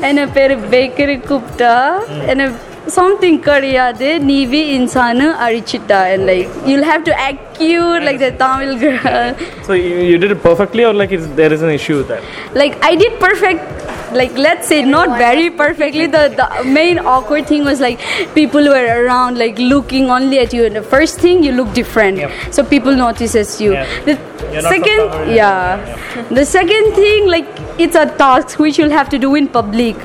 and 0.10 0.20
a 0.20 0.28
pair 0.40 0.56
bakery 0.76 1.18
kupta, 1.18 2.08
and 2.30 2.42
a 2.42 2.50
something 2.90 3.42
kariyade 3.42 4.10
nivi 4.28 4.62
insana 4.78 5.28
arichita, 5.48 6.00
and 6.14 6.26
like 6.26 6.50
you'll 6.66 6.88
have 6.92 7.04
to 7.04 7.20
act 7.20 7.58
cute 7.58 8.04
like 8.04 8.20
the 8.20 8.32
Tamil 8.44 8.78
girl. 8.80 9.36
So 9.64 9.74
you, 9.74 9.98
you 10.12 10.18
did 10.18 10.32
it 10.32 10.42
perfectly, 10.42 10.86
or 10.86 10.94
like 10.94 11.10
there 11.42 11.52
is 11.52 11.62
an 11.62 11.70
issue 11.70 11.98
with 11.98 12.08
that? 12.08 12.24
like 12.54 12.82
I 12.82 12.96
did 12.96 13.20
perfect 13.20 13.77
like 14.14 14.32
let's 14.38 14.68
say 14.68 14.82
not 14.84 15.18
very 15.18 15.50
perfectly 15.50 16.08
the, 16.08 16.30
the 16.38 16.64
main 16.64 17.00
awkward 17.00 17.48
thing 17.48 17.64
was 17.64 17.80
like 17.80 18.00
people 18.34 18.64
were 18.64 19.04
around 19.04 19.38
like 19.38 19.58
looking 19.60 20.10
only 20.10 20.40
at 20.40 20.54
you. 20.54 20.66
And 20.66 20.76
the 20.76 20.82
first 20.82 21.20
thing 21.20 21.44
you 21.44 21.52
look 21.52 21.74
different. 21.74 22.20
So 22.54 22.64
people 22.64 22.96
notices 22.96 23.60
you. 23.60 23.72
The 23.72 24.20
You're 24.54 24.62
second 24.62 25.10
covered. 25.10 25.36
yeah. 25.36 26.24
The 26.30 26.46
second 26.46 26.94
thing 26.94 27.28
like 27.28 27.57
it's 27.80 27.96
a 27.96 28.06
task 28.18 28.60
which 28.60 28.78
you'll 28.78 28.98
have 28.98 29.10
to 29.10 29.20
do 29.20 29.36
in 29.36 29.48
public. 29.48 29.96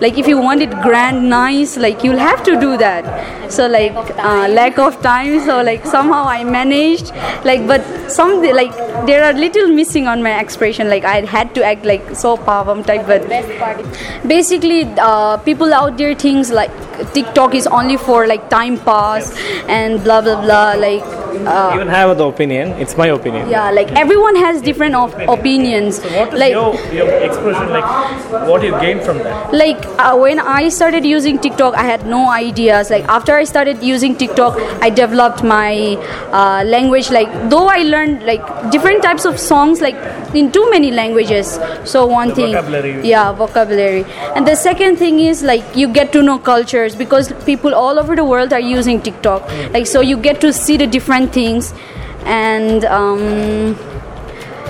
Like 0.00 0.18
if 0.18 0.26
you 0.26 0.38
want 0.38 0.62
it 0.62 0.70
grand 0.82 1.28
nice 1.28 1.76
like 1.76 2.04
you'll 2.04 2.18
have 2.18 2.42
to 2.44 2.58
do 2.58 2.76
that. 2.78 3.52
So 3.52 3.66
like 3.66 3.92
uh, 4.18 4.48
lack 4.48 4.78
of 4.78 5.00
time 5.02 5.40
so 5.46 5.62
like 5.62 5.86
somehow 5.86 6.24
i 6.24 6.44
managed 6.44 7.10
like 7.48 7.66
but 7.66 7.82
some 8.10 8.42
like 8.58 8.74
there 9.06 9.22
are 9.24 9.32
little 9.32 9.68
missing 9.68 10.06
on 10.06 10.22
my 10.22 10.38
expression 10.40 10.88
like 10.88 11.04
i 11.04 11.20
had 11.34 11.54
to 11.54 11.64
act 11.64 11.84
like 11.84 12.14
so 12.22 12.36
pavam 12.36 12.84
type 12.90 13.06
but 13.06 13.26
basically 14.26 14.84
uh, 14.98 15.36
people 15.48 15.74
out 15.80 15.96
there 15.96 16.14
thinks 16.14 16.50
like 16.50 16.70
tiktok 17.14 17.54
is 17.54 17.66
only 17.66 17.96
for 17.96 18.26
like 18.26 18.48
time 18.50 18.78
pass 18.90 19.34
and 19.78 20.02
blah 20.04 20.20
blah 20.20 20.40
blah 20.46 20.72
like 20.86 21.21
uh, 21.46 21.72
Even 21.74 21.88
have 21.88 22.16
the 22.18 22.24
opinion. 22.26 22.70
It's 22.80 22.96
my 22.96 23.08
opinion. 23.08 23.48
yeah 23.48 23.70
like 23.70 23.90
everyone 23.92 24.36
has 24.36 24.60
different 24.62 24.94
op- 24.94 25.18
opinions 25.28 26.00
So 26.02 26.08
What 26.18 26.32
is 26.34 26.40
like 26.40 26.52
your, 26.52 26.74
your 26.92 27.08
expression 27.28 27.68
like? 27.70 27.84
What 28.48 28.62
you 28.62 28.72
gain 28.80 29.00
from 29.00 29.18
that? 29.18 29.52
like 29.52 29.84
uh, 29.98 30.16
when 30.16 30.38
i 30.40 30.68
started 30.68 31.04
using 31.04 31.38
tiktok 31.38 31.74
i 31.74 31.84
had 31.84 32.06
no 32.06 32.20
ideas 32.30 32.90
like 32.90 33.04
after 33.16 33.34
i 33.34 33.44
started 33.44 33.82
using 33.82 34.14
tiktok 34.16 34.58
i 34.86 34.90
developed 34.90 35.42
my 35.42 35.72
uh, 36.40 36.62
language 36.74 37.10
like 37.10 37.30
though 37.50 37.66
i 37.68 37.78
learned 37.94 38.22
like 38.30 38.42
different 38.70 39.02
types 39.02 39.24
of 39.24 39.38
songs 39.38 39.80
like 39.80 39.96
in 40.34 40.50
too 40.50 40.70
many 40.70 40.90
languages. 40.90 41.58
So 41.84 42.06
one 42.06 42.34
thing 42.34 42.52
vocabulary. 42.54 43.08
yeah 43.08 43.32
vocabulary. 43.32 44.04
And 44.34 44.46
the 44.46 44.54
second 44.56 44.96
thing 44.96 45.20
is 45.20 45.42
like 45.42 45.76
you 45.76 45.88
get 45.88 46.12
to 46.12 46.22
know 46.22 46.38
cultures 46.38 46.94
because 46.96 47.32
people 47.44 47.74
all 47.74 47.98
over 47.98 48.16
the 48.16 48.24
world 48.24 48.52
are 48.52 48.60
using 48.60 49.00
tiktok. 49.00 49.48
Like 49.72 49.86
so 49.86 50.00
you 50.00 50.16
get 50.16 50.40
to 50.40 50.52
see 50.52 50.76
the 50.76 50.86
different 50.86 51.32
things 51.32 51.74
and 52.24 52.84
um, 52.84 53.76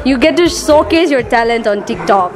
you 0.05 0.19
get 0.19 0.37
to 0.37 0.49
showcase 0.49 1.11
your 1.11 1.23
talent 1.23 1.67
on 1.67 1.85
tiktok. 1.85 2.33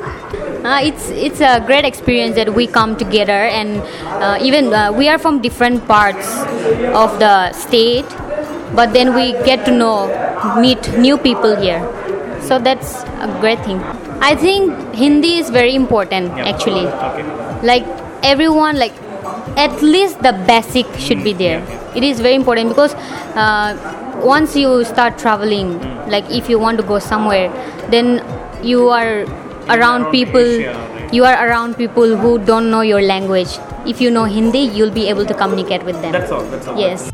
Uh, 0.65 0.81
it's 0.83 1.11
it's 1.11 1.41
a 1.41 1.61
great 1.65 1.85
experience 1.85 2.35
that 2.35 2.53
we 2.53 2.67
come 2.67 2.97
together 2.97 3.47
and 3.59 3.81
uh, 4.23 4.37
even 4.41 4.73
uh, 4.73 4.93
we 4.93 5.09
are 5.09 5.19
from 5.19 5.41
different 5.41 5.87
parts 5.87 6.27
of 7.05 7.19
the 7.21 7.53
state, 7.53 8.05
but 8.75 8.93
then 8.93 9.15
we 9.15 9.33
get 9.45 9.65
to 9.65 9.71
know 9.71 10.09
meet 10.61 10.91
new 10.99 11.17
people 11.17 11.55
here. 11.55 11.81
So 12.49 12.59
that's 12.59 13.03
a 13.27 13.37
great 13.41 13.65
thing. 13.65 13.81
I 14.31 14.35
think 14.37 14.95
Hindi 14.95 15.37
is 15.37 15.51
very 15.51 15.75
important 15.75 16.31
actually. 16.33 16.87
Like 17.63 17.85
everyone 18.23 18.79
like 18.79 18.93
at 19.57 19.83
least 19.83 20.23
the 20.23 20.33
basic 20.47 20.87
should 20.99 21.25
be 21.25 21.33
there. 21.33 21.61
It 21.95 22.05
is 22.05 22.21
very 22.21 22.35
important 22.35 22.69
because 22.69 22.95
uh, 22.95 24.21
once 24.23 24.55
you 24.57 24.85
start 24.85 25.19
traveling, 25.19 25.79
like 26.09 26.29
if 26.31 26.49
you 26.49 26.59
want 26.59 26.79
to 26.79 26.85
go 26.85 26.99
somewhere, 26.99 27.49
then 27.91 28.23
you 28.63 28.89
are 28.89 29.25
around 29.69 30.11
people 30.13 30.47
you 31.13 31.25
are 31.25 31.49
around 31.49 31.77
people 31.77 32.17
who 32.17 32.39
don't 32.39 32.71
know 32.71 32.81
your 32.81 33.01
language 33.03 33.59
if 33.87 34.01
you 34.01 34.11
know 34.11 34.25
hindi 34.25 34.63
you'll 34.79 34.91
be 34.91 35.09
able 35.09 35.25
to 35.25 35.35
communicate 35.35 35.85
with 35.85 36.01
them 36.03 36.13
That's 36.13 36.31
all, 36.31 36.45
that's 36.45 36.67
all. 36.67 36.79
yes 36.79 37.11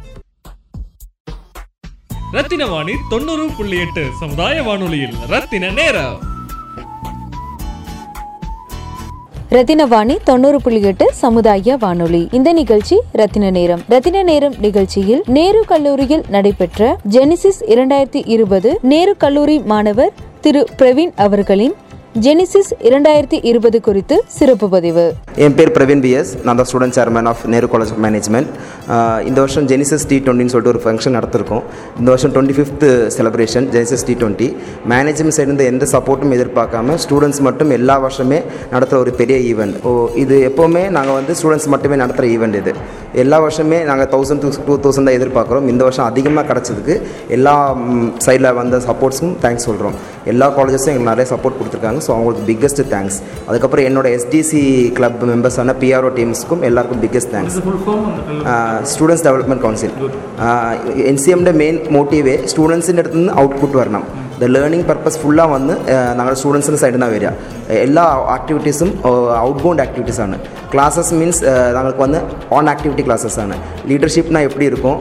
Rathina 2.33 2.67
Vani 2.67 2.93
தொண்ணூறு 3.11 3.49
புள்ளி 3.57 3.79
எட்டு 3.79 4.07
சமுதாய 4.21 4.63
வானொலியில். 4.63 5.15
ரத்தின 5.27 5.71
நேரம். 5.71 6.31
ரத்தினவாணி 9.51 10.17
தொண்ணூறு 10.25 10.63
புள்ளி 10.63 10.81
எட்டு 10.81 11.13
சமுதாய 11.13 11.77
வானொலி. 11.77 12.29
இந்த 12.33 12.53
நிகழ்ச்சி 12.53 13.01
ரத்தின 13.13 13.51
நேரம். 13.51 13.83
ரத்தின 13.89 14.23
நேரம் 14.23 14.55
நிகழ்ச்சியில் 14.59 15.23
நேரு 15.27 15.65
கல்லூரியில் 15.67 16.25
நடைபெற்ற 16.29 16.99
ஜெனிசிஸ் 17.11 17.63
இரண்டாயிரத்தி 17.67 18.23
இருபது 18.27 18.79
நேரு 18.83 19.17
கல்லூரி 19.17 19.59
மாணவர் 19.59 20.13
திரு 20.41 20.67
பிரவீன் 20.79 21.13
அவர்களின் 21.17 21.75
ஜெனிசிஸ் 22.21 22.71
இரண்டாயிரத்தி 22.89 23.39
இருபது 23.51 23.79
குறித்து 23.85 24.17
சிறப்பு 24.39 24.67
பதிவு. 24.73 25.05
என் 25.45 25.55
பேர் 25.59 25.71
பிரவீன் 25.77 26.03
பிஎஸ் 26.05 26.33
நான் 26.47 26.59
தான் 26.59 26.67
student 26.71 26.97
chairman 26.97 27.29
of 27.31 27.43
Nehru 27.53 27.67
college 27.73 27.93
of 27.95 28.03
management 28.05 28.49
இந்த 29.29 29.39
வருஷம் 29.45 29.67
ஜெனிசஸ் 29.71 30.05
டி 30.11 30.17
டுவெண்ட்டின்னு 30.25 30.53
சொல்லிட்டு 30.55 30.73
ஒரு 30.75 30.83
ஃபங்க்ஷன் 30.85 31.17
நடத்திருக்கோம். 31.19 31.63
இந்த 32.01 32.09
வருஷம் 32.15 32.33
twenty 32.35 32.57
fifth 32.59 32.85
celebration 33.17 33.69
Genesis 33.77 34.05
T 34.09 34.17
twenty 34.23 34.49
management 34.93 35.37
side 35.39 35.69
எந்த 35.73 35.89
சப்போர்ட்டும் 35.95 36.35
எதிர்பார்க்காம 36.39 36.97
ஸ்டூடெண்ட்ஸ் 37.05 37.41
மட்டும் 37.49 37.73
எல்லா 37.79 37.97
வருஷமே 38.05 38.41
நடத்துகிற 38.75 39.01
ஒரு 39.05 39.15
பெரிய 39.23 39.39
ஈவெண்ட் 39.53 39.79
ஓ 39.89 39.95
இது 40.25 40.37
எப்போவுமே 40.51 40.85
நாங்கள் 40.99 41.17
வந்து 41.21 41.37
ஸ்டூடெண்ட்ஸ் 41.41 41.71
மட்டுமே 41.77 41.99
நடத்துகிற 42.03 42.29
ஈவெண்ட் 42.35 42.59
இது. 42.63 42.75
எல்லா 43.25 43.39
வருஷமே 43.47 43.81
நாங்கள் 43.93 44.11
தௌசண்ட் 44.17 44.45
டூ 44.45 44.53
டூ 44.69 44.77
தௌசண்ட் 44.85 45.09
தான் 45.11 45.19
எதிர்பார்க்குறோம். 45.21 45.67
இந்த 45.73 45.83
வருஷம் 45.89 46.09
அதிகமாக 46.11 46.47
கிடச்சதுக்கு 46.53 46.97
எல்லா 47.39 47.57
சைடில் 48.27 48.53
வந்த 48.61 48.83
சப்போர்ட்ஸும் 48.91 49.35
தேங்க்ஸ் 49.47 49.69
சொல்கிறோம் 49.71 49.99
எல்லா 50.35 50.49
காலேஜஸும் 50.61 50.93
எங்களுக்கு 50.93 51.13
நிறைய 51.15 51.29
சப்போர்ட் 51.35 51.59
கொடுத்துருக்காங்க. 51.59 52.01
ஸோ 52.06 52.12
அவங்களுக்கு 52.14 52.46
பிக்கஸ்ட் 52.48 52.82
தேங்க்ஸ் 52.92 53.18
அதுக்கப்புறம் 53.48 53.86
என்னோட 53.86 54.08
எஸ்டிசி 54.18 54.62
கிளப் 54.92 55.24
மெம்பர்ஸான 55.26 55.76
பிஆர்ஓ 55.80 56.12
டீம்ஸ்க்கும் 56.20 56.64
எல்லாருக்கும் 56.64 57.02
biggest 57.02 57.32
thanks 57.32 57.58
students 58.92 59.24
development 59.24 59.66
council 59.66 59.92
N 61.06 61.18
main 61.58 61.78
മോട്ടീവേ 61.90 62.38
സ്റ്റുഡൻസിൻ്റെ 62.46 63.04
അടുത്ത് 63.04 63.18
നിന്ന് 63.18 63.36
ഔട്ട്പുട്ട് 63.40 63.78
വരണം 63.78 64.06
இந்த 64.43 64.53
லேர்னிங் 64.55 64.87
பர்பஸ் 64.87 65.19
ஃபுல்லாக 65.19 65.51
வந்து 65.51 65.75
நாங்கள் 66.19 66.37
സ്റ്റുഡൻസിൻ്റെ 66.39 66.79
சைடு 66.83 67.03
தான் 67.03 67.13
വരിക. 67.15 67.29
எல்லா 67.85 68.05
ആക്ടിവിറ്റീസും 68.37 68.91
ഔട്ട് 69.43 69.61
ബൗണ്ട് 69.63 69.83
ആക്ടിവിറ്റീസ് 69.85 70.21
ஆன 70.25 70.39
ക്ലാസ്സസ് 70.73 71.17
மீன்ஸ் 71.19 71.41
ഞങ്ങൾക്ക് 71.77 72.03
வந்து 72.05 72.21
ஆன் 72.57 72.71
ஆக்டிவிட்டி 72.73 73.03
கிளாஸஸ் 73.09 73.39
ஆன 73.43 73.57
லீடர்ஷிப்னால் 73.91 74.47
எப்படி 74.49 74.67
இருக்கும் 74.71 74.99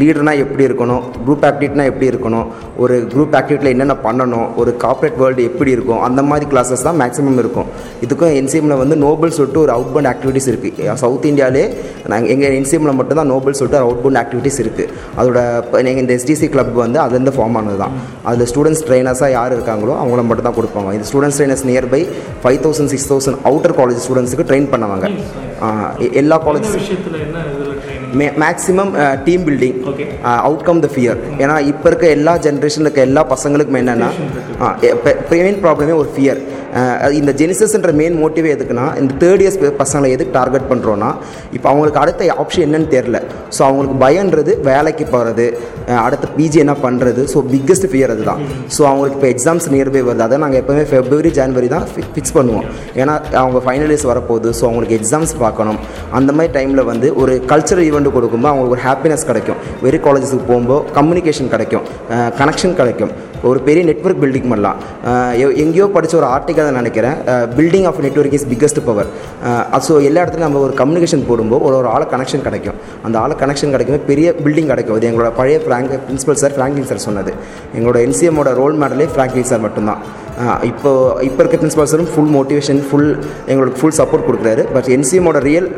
லீடர்னால் 0.00 0.40
எப்படி 0.44 0.62
இருக்கணும் 0.68 1.02
குரூப் 1.24 1.44
ஆக்டிவிட்டினா 1.48 1.84
எப்படி 1.90 2.06
இருக்கணும் 2.10 2.46
ஒரு 2.82 2.94
குரூப் 3.12 3.36
ஆக்டிவிட்டியில் 3.38 3.74
என்னென்ன 3.74 3.94
பண்ணணும் 4.06 4.48
ஒரு 4.60 4.70
கார்ப்பரேட் 4.82 5.18
வேர்ல்டு 5.22 5.46
எப்படி 5.50 5.70
இருக்கும் 5.76 6.02
அந்த 6.08 6.22
மாதிரி 6.30 6.46
கிளாஸஸ் 6.52 6.86
தான் 6.88 6.98
மேக்ஸிமம் 7.02 7.40
இருக்கும் 7.42 7.68
இதுக்கும் 8.04 8.34
என்சிஎம்மில் 8.40 8.80
வந்து 8.82 8.98
நோபல் 9.04 9.36
சொல்லிட்டு 9.38 9.62
ஒரு 9.64 9.72
அவுட் 9.76 9.92
பவுண்ட் 9.92 10.10
ஆக்டிவிட்டீஸ் 10.12 10.50
இருக்குது 10.52 10.96
சவுத் 11.04 11.28
இந்தியாவிலே 11.30 11.64
நாங்கள் 12.06 12.32
எங்கள் 12.34 12.56
என்சிஎம்மில் 12.58 12.98
மட்டும்தான் 13.00 13.32
நோபல் 13.34 13.58
சொல்லிட்டு 13.60 13.80
ஒரு 13.80 13.88
அவுட் 13.88 14.02
பவுண்ட் 14.02 14.20
ஆக்டிவிட்டீஸ் 14.22 14.60
இருக்குது 14.64 14.88
அதோட 15.18 15.38
நீங்கள் 15.86 16.04
இந்த 16.04 16.14
எஸ்டிசி 16.18 16.48
கிளப் 16.54 16.74
வந்து 16.84 17.00
அதுலேருந்து 17.04 17.34
ஃபார்ம் 17.38 17.58
ஆனது 17.60 17.80
தான் 17.84 17.96
அதில் 18.28 18.48
ஸ்டூடெண்ட்ஸ் 18.52 18.84
ட்ரைனர்ஸாக 18.88 19.30
யார் 19.38 19.54
இருக்காங்களோ 19.56 19.94
அவங்கள 20.02 20.22
மட்டும் 20.30 20.48
தான் 20.48 20.58
கொடுப்பாங்க. 20.58 20.90
இது 20.98 21.08
students 21.10 21.38
trainers 21.40 21.64
nearby 21.70 22.02
five 22.44 22.60
thousand 22.66 22.92
six 22.94 23.08
thousand 23.12 23.38
outer 23.50 23.76
college 23.80 24.02
ஸ்டூடெண்ட்ஸுக்கு 24.06 24.48
ட்ரெயின் 24.50 24.68
பண்ணுவாங்க. 24.74 25.06
எல்லா 26.22 26.38
college 26.46 26.68
May 28.18 28.26
maximum 28.42 28.92
team 29.26 29.42
building 29.48 29.76
outcome 30.46 30.80
the 30.84 30.88
fear 30.94 31.18
ஏன்னா 31.42 31.56
இப்போ 31.72 31.86
இருக்க 31.90 32.06
எல்லா 32.16 32.32
ஜென்ரேஷனில் 32.46 32.86
இருக்க 32.86 33.02
எல்லா 33.08 33.22
பசங்களுக்கும் 33.32 33.80
என்னென்னா 33.82 34.08
மெயின் 35.44 35.60
ப்ராப்ளமே 35.64 35.94
ஒரு 36.00 36.10
ஃபியர் 36.16 36.40
இந்த 37.20 37.30
ஜெனிசஸ்ன்ற 37.40 37.92
மெயின் 38.00 38.16
மோட்டிவே 38.22 38.50
எதுக்குன்னா 38.56 38.86
இந்த 39.02 39.12
தேர்ட் 39.22 39.42
இயர்ஸ் 39.44 39.58
பசங்களை 39.82 40.08
எதுக்கு 40.16 40.34
டார்கெட் 40.38 40.66
பண்ணுறோன்னா 40.72 41.10
இப்போ 41.56 41.66
அவங்களுக்கு 41.72 42.00
அடுத்த 42.02 42.28
ஆப்ஷன் 42.42 42.64
என்னன்னு 42.66 42.90
தெரில 42.96 43.18
ஸோ 43.56 43.60
அவங்களுக்கு 43.68 43.96
பயன்றது 44.04 44.52
வேலைக்கு 44.70 45.06
போகிறது 45.14 45.46
அடுத்த 46.06 46.26
பிஜி 46.36 46.58
என்ன 46.64 46.74
பண்ணுறது 46.84 47.22
ஸோ 47.32 47.38
பிக்கஸ்ட் 47.52 47.86
ஃபியர் 47.92 48.12
அது 48.14 48.24
தான் 48.30 48.42
ஸோ 48.76 48.80
அவங்களுக்கு 48.90 49.18
இப்போ 49.18 49.28
எக்ஸாம்ஸ் 49.34 49.66
நியர்பை 49.74 50.02
வருது. 50.08 50.24
அதை 50.26 50.36
நாங்கள் 50.44 50.60
எப்போவுமே 50.62 50.84
ஃபெப்ரவரி 50.90 51.30
ஜான்வரி 51.38 51.68
தான் 51.74 51.86
ஃபிக்ஸ் 52.14 52.34
பண்ணுவோம். 52.38 52.66
ஏன்னா 53.00 53.14
அவங்க 53.42 53.60
ஃபைனல் 53.66 53.90
இயர்ஸ் 53.92 54.06
வரப்போகுது 54.10 54.50
ஸோ 54.58 54.64
அவங்களுக்கு 54.68 54.96
எக்ஸாம்ஸ் 55.00 55.34
பார்க்கணும். 55.44 55.80
அந்த 56.20 56.30
மாதிரி 56.36 56.52
டைமில் 56.58 56.84
வந்து 56.92 57.10
ஒரு 57.22 57.34
கல்ச்சரல் 57.52 57.86
ஈவெண்ட் 57.88 58.14
கொடுக்கும்போது 58.18 58.52
அவங்களுக்கு 58.52 58.76
ஒரு 58.78 58.84
ஹாப்பினஸ் 58.88 59.26
கிடைக்கும். 59.30 59.58
வெறும் 59.86 60.04
காலேஜஸுக்கு 60.06 60.46
போகும்போது 60.52 60.84
கம்யூனிகேஷன் 60.98 61.52
கிடைக்கும் 61.56 61.84
கனெக்ஷன் 62.40 62.78
கிடைக்கும். 62.82 63.12
ஒரு 63.48 63.58
பெரிய 63.66 63.82
நெட்ஒர்க் 63.88 64.20
பில்டிங் 64.22 64.48
பண்ணலாம் 64.52 64.78
எங்கேயோ 65.64 65.86
படித்த 65.96 66.14
ஒரு 66.20 66.28
ஆர்டிக்கல் 66.34 66.68
தான் 66.68 66.78
நினைக்கிறேன். 66.80 67.16
Building 67.58 67.86
of 67.90 68.00
network 68.06 68.36
is 68.38 68.46
biggest 68.52 68.80
power 68.88 69.10
so 69.88 69.94
எல்லா 70.08 70.22
இடத்துலையும் 70.22 70.48
நம்ம 70.48 70.62
ஒரு 70.66 70.74
கம்யூனிகேஷன் 70.82 71.24
போடும்போது 71.28 71.64
ஒரு 71.68 71.76
ஒரு 71.80 71.88
ஆள் 71.94 72.10
கனெக்ஷன் 72.14 72.44
கிடைக்கும். 72.48 72.78
அந்த 73.06 73.16
ஆள் 73.22 73.38
கனெக்ஷன் 73.42 73.72
கிடைக்கும் 73.74 74.06
பெரிய 74.10 74.34
பில்டிங் 74.44 74.70
கிடைக்கும். 74.72 74.96
இது 75.00 75.08
எங்களோட 75.10 75.30
பழைய 75.40 75.58
Frank 75.66 75.94
principal 76.06 76.40
sir 76.42 76.56
Franklin 76.56 76.88
sir 76.90 77.06
சொன்னது. 77.08 77.32
எங்களோட 77.76 77.98
என்சிஎம்மோட 78.06 78.52
ரோல் 78.62 78.76
மாடலே 78.82 79.08
ஃப்ராங்க்லின் 79.14 79.50
சார் 79.52 79.64
மட்டும்தான். 79.66 80.02
இப்போ 80.68 80.90
இப்போ 81.28 81.40
இருக்க 81.42 81.56
பிரின்ஸ்பல் 81.60 81.88
சாரும் 81.92 82.10
ஃபுல் 82.12 82.30
மோட்டிவேஷன் 82.36 82.80
ஃபுல் 82.88 83.08
எங்களுக்கு 83.52 83.78
ஃபுல் 83.80 83.96
சப்போர்ட் 83.98 84.24
கொடுக்குறாரு. 84.28 84.62
But 84.74 84.88
என்சிஎமோட 84.96 85.38
real 85.48 85.68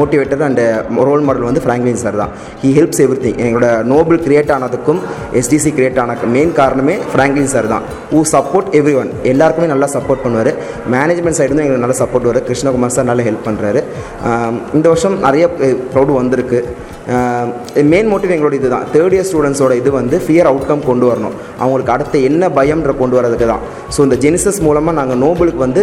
motivator 0.00 0.44
and 0.48 0.62
role 1.08 1.24
model 1.28 1.46
வந்து 1.48 1.62
ஃப்ராங்க்லின் 1.64 2.00
சார் 2.04 2.18
தான். 2.22 2.32
ஹி 2.62 2.70
ஹெல்ப்ஸ் 2.78 3.02
எவ்ரி 3.04 3.18
திங் 3.24 3.40
எங்களோட 3.46 3.68
நோபல் 3.92 4.20
கிரியேட் 4.26 4.52
ஆனதுக்கும் 4.56 5.00
எஸ்டிசி 5.42 5.72
கிரியேட் 5.78 6.00
ஆன 6.04 6.18
மெயின் 6.36 6.52
காரணமே 6.60 6.96
ஃப்ராங்க்லின் 7.12 7.52
சார் 7.54 7.70
தான். 7.74 7.86
ஊ 8.16 8.22
சப்போர்ட் 8.34 8.70
எவ்ரி 8.80 8.96
ஒன் 9.02 9.12
எல்லாருக்குமே 9.34 9.70
நல்லா 9.74 9.90
சப்போர்ட் 9.96 10.24
பண்ணுவார். 10.26 10.52
மேனேஜ்மெண்ட் 10.96 11.38
சைடு 11.40 11.62
எங்களுக்கு 11.62 11.84
நல்லா 11.86 11.98
சப்போர்ட் 12.02 12.28
வரும் 12.30 12.48
கிருஷ்ணகுமார் 12.50 12.96
சார் 12.98 13.10
நல்லா 13.12 13.26
ஹெல்ப் 13.30 13.46
பண்ணுறாரு 13.48 13.82
இந்த 14.76 14.86
வருஷம் 14.92 15.16
நிறைய 15.28 15.46
ப்ரௌடு 15.94 16.12
வந்திருக்கு. 16.20 16.60
மெயின் 17.92 18.08
மோட்டிவ் 18.10 18.32
எங்களோட 18.34 18.54
இது 18.58 18.68
தான் 18.72 18.86
தேர்ட் 18.94 19.14
இயர் 19.16 19.26
ஸ்டூடெண்ட்ஸோட 19.28 19.72
இது 19.80 19.90
வந்து 19.98 20.16
ஃபியர் 20.24 20.48
அவுட்கம் 20.50 20.82
கொண்டு 20.88 21.06
வரணும். 21.10 21.34
அவங்களுக்கு 21.62 21.92
அடுத்த 21.94 22.18
என்ன 22.28 22.48
பயம்ன்ற 22.58 22.92
கொண்டு 23.00 23.16
வரதுக்கு 23.18 23.46
தான். 23.52 23.62
ஸோ 23.94 24.00
இந்த 24.06 24.16
ஜெனிசஸ் 24.24 24.60
மூலமாக 24.66 24.96
நாங்கள் 25.00 25.20
நோபலுக்கு 25.24 25.60
வந்து 25.66 25.82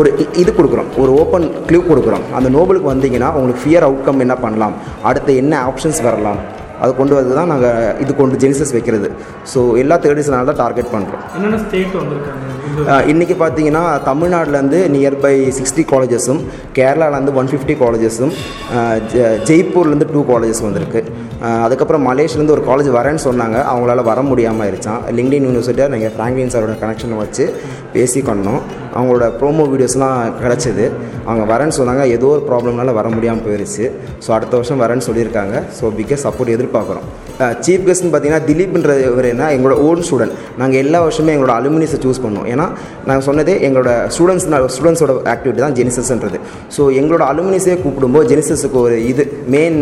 ஒரு 0.00 0.10
இது 0.42 0.50
கொடுக்குறோம். 0.58 0.90
ஒரு 1.04 1.12
ஓப்பன் 1.22 1.46
க்ளூ 1.68 1.80
கொடுக்குறோம். 1.90 2.26
அந்த 2.38 2.50
நோபலுக்கு 2.56 2.92
வந்தீங்கன்னா 2.94 3.30
உங்களுக்கு 3.38 3.64
ஃபியர் 3.64 3.86
அவுட்கம் 3.88 4.22
என்ன 4.26 4.36
பண்ணலாம்? 4.44 4.76
அடுத்த 5.10 5.38
என்ன 5.42 5.54
ஆப்ஷன்ஸ் 5.70 6.02
வரலாம்? 6.08 6.40
அது 6.84 6.90
கொண்டு 7.00 7.14
வரது 7.16 7.36
தான் 7.40 7.50
நாங்கள் 7.52 8.00
இது 8.04 8.12
கொண்டு 8.22 8.40
ஜெனிசஸ் 8.42 8.74
வைக்கிறது. 8.76 9.10
ஸோ 9.52 9.60
எல்லா 9.82 9.96
தேர்ட் 10.04 10.18
இயர்ஸ்னால 10.20 10.48
தான் 10.52 10.62
டார்கெட் 10.64 10.92
பண்ணுறோம் 10.94 11.22
என்னென்ன 11.36 11.60
ஸ்டேட் 11.66 11.94
வந்திருக்காங்க? 12.00 12.55
இன்றைக்கி 13.10 13.34
பார்த்தீங்கன்னா 13.40 13.82
தமிழ்நாட்டிலேருந்து 14.06 14.78
நியர்பை 14.94 15.32
சிக்ஸ்டி 15.58 15.82
காலேஜஸும் 15.92 16.40
கேரளாலேருந்து 16.78 17.32
ஒன் 17.40 17.48
ஃபிஃப்டி 17.50 17.74
காலேஜஸும் 17.82 18.32
ஜெய்ப்பூர்லேருந்து 19.48 20.08
டூ 20.14 20.22
காலேஜஸ் 20.30 20.62
வந்திருக்கு. 20.66 21.00
அதுக்கப்புறம் 21.66 22.04
மலேசியாலேருந்து 22.08 22.54
ஒரு 22.56 22.64
காலேஜ் 22.68 22.90
வரேன்னு 22.98 23.22
சொன்னாங்க. 23.26 23.56
அவங்களால 23.70 24.04
வர 24.10 24.22
முடியாமல் 24.30 24.64
ஆயிடுச்சான் 24.64 25.00
லிங்க்டின் 25.18 25.46
யூனிவர்சிட்டியாக 25.48 25.92
நாங்கள் 25.94 26.12
ஃப்ராங்க்லின் 26.16 26.52
சாரோட 26.54 26.74
கனெக்ஷனை 26.82 27.18
வச்சு 27.22 27.46
பேசி 27.94 28.22
பண்ணோம். 28.28 28.60
அவங்களோட 28.96 29.28
ப்ரோமோ 29.40 29.66
வீடியோஸ்லாம் 29.72 30.18
கிடச்சிது. 30.42 30.86
அவங்க 31.28 31.46
வரேன்னு 31.52 31.78
சொன்னாங்க. 31.80 32.04
ஏதோ 32.16 32.28
ஒரு 32.34 32.44
ப்ராப்ளம்னால 32.50 32.94
வர 33.00 33.08
முடியாமல் 33.16 33.44
போயிடுச்சு 33.46 33.86
ஸோ 34.26 34.28
அடுத்த 34.38 34.54
வருஷம் 34.60 34.82
வரேன்னு 34.84 35.08
சொல்லியிருக்காங்க. 35.08 35.64
ஸோ 35.78 35.94
பிக்கஸ் 36.00 36.26
சப்போர்ட் 36.28 36.54
எதிர்பார்க்குறோம். 36.58 37.08
சீஃப் 37.64 37.86
கெஸ்ட்னு 37.88 38.10
பார்த்தீங்கன்னா 38.12 38.44
திலீப்ன்ற 38.48 38.92
இவர் 39.08 39.28
என்ன 39.32 39.48
எங்களோட 39.56 39.74
ஓன் 39.86 40.02
ஸ்டூடெண்ட் 40.08 40.34
நாங்கள் 40.60 40.80
எல்லா 40.84 41.00
வருஷமே 41.06 41.34
எங்களோட 41.36 41.54
அலுமினிஸை 41.60 41.98
சூஸ் 42.04 42.22
பண்ணுவோம் 42.24 42.48
ஏன்னா 42.52 42.66
நாங்கள் 43.08 43.26
சொன்னதே 43.28 43.56
எங்களோட 43.68 43.90
ஸ்டூடெண்ட்ஸ் 44.14 44.46
ஸ்டூடெண்ட்ஸோட 44.76 45.14
ஆக்டிவிட்டி 45.34 45.62
தான் 45.66 45.76
ஜெனிசஸ்ன்றது 45.80 46.40
ஸோ 46.76 46.84
எங்களோட 47.00 47.24
அலுமினிஸே 47.32 47.76
கூப்பிடும்போது 47.84 48.30
ஜெனிசஸுக்கு 48.32 48.80
ஒரு 48.86 48.98
இது 49.10 49.26
மெயின் 49.56 49.78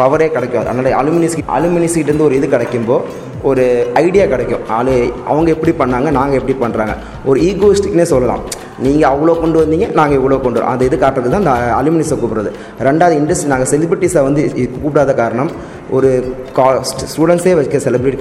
பவரே 0.00 0.28
கிடைக்கும் 0.36 0.64
அதனால் 0.64 0.98
அலுமினிஸ்க்கு 1.00 1.52
அலுமினிஸ்கிட்டேருந்து 1.58 2.28
ஒரு 2.28 2.36
இது 2.40 2.48
கிடைக்கும்போது 2.56 3.30
ஒரு 3.50 3.62
ஐடியா 4.02 4.24
கிடைக்கும். 4.32 4.60
ஆளு 4.76 4.92
அவங்க 5.30 5.48
எப்படி 5.54 5.72
பண்ணாங்க 5.80 6.08
நாங்கள் 6.18 6.38
எப்படி 6.40 6.54
பண்ணுறாங்க 6.64 6.92
ஒரு 7.30 7.38
ஈகோஸ்டிக்னே 7.48 8.04
சொல்லலாம். 8.12 8.42
நீங்கள் 8.84 9.10
அவ்வளோ 9.12 9.32
கொண்டு 9.40 9.58
வந்தீங்க 9.62 9.86
நாங்கள் 9.98 10.18
இவ்வளோ 10.18 10.38
கொண்டு 10.44 10.58
வரோம் 10.58 10.72
அந்த 10.74 10.84
இது 10.88 10.96
காட்டுறது 11.02 11.32
தான் 11.34 11.42
அந்த 11.44 11.54
அலுமினிஸை 11.78 12.16
கூப்பிட்றது. 12.20 12.50
ரெண்டாவது 12.88 13.16
இண்டஸ்ட்ரி 13.20 13.50
நாங்கள் 13.52 13.70
செலிபிரிட்டிஸை 13.72 14.22
வந்து 14.28 14.42
கூப்பிடாத 14.76 15.14
காரணம் 15.22 15.50
ஒரு 15.96 16.10
கா 16.58 16.68
ஸ்டூடெண்ட்ஸே 17.14 17.54
வைக்க 17.60 17.78
செலிப்ரிட்டி 17.88 18.18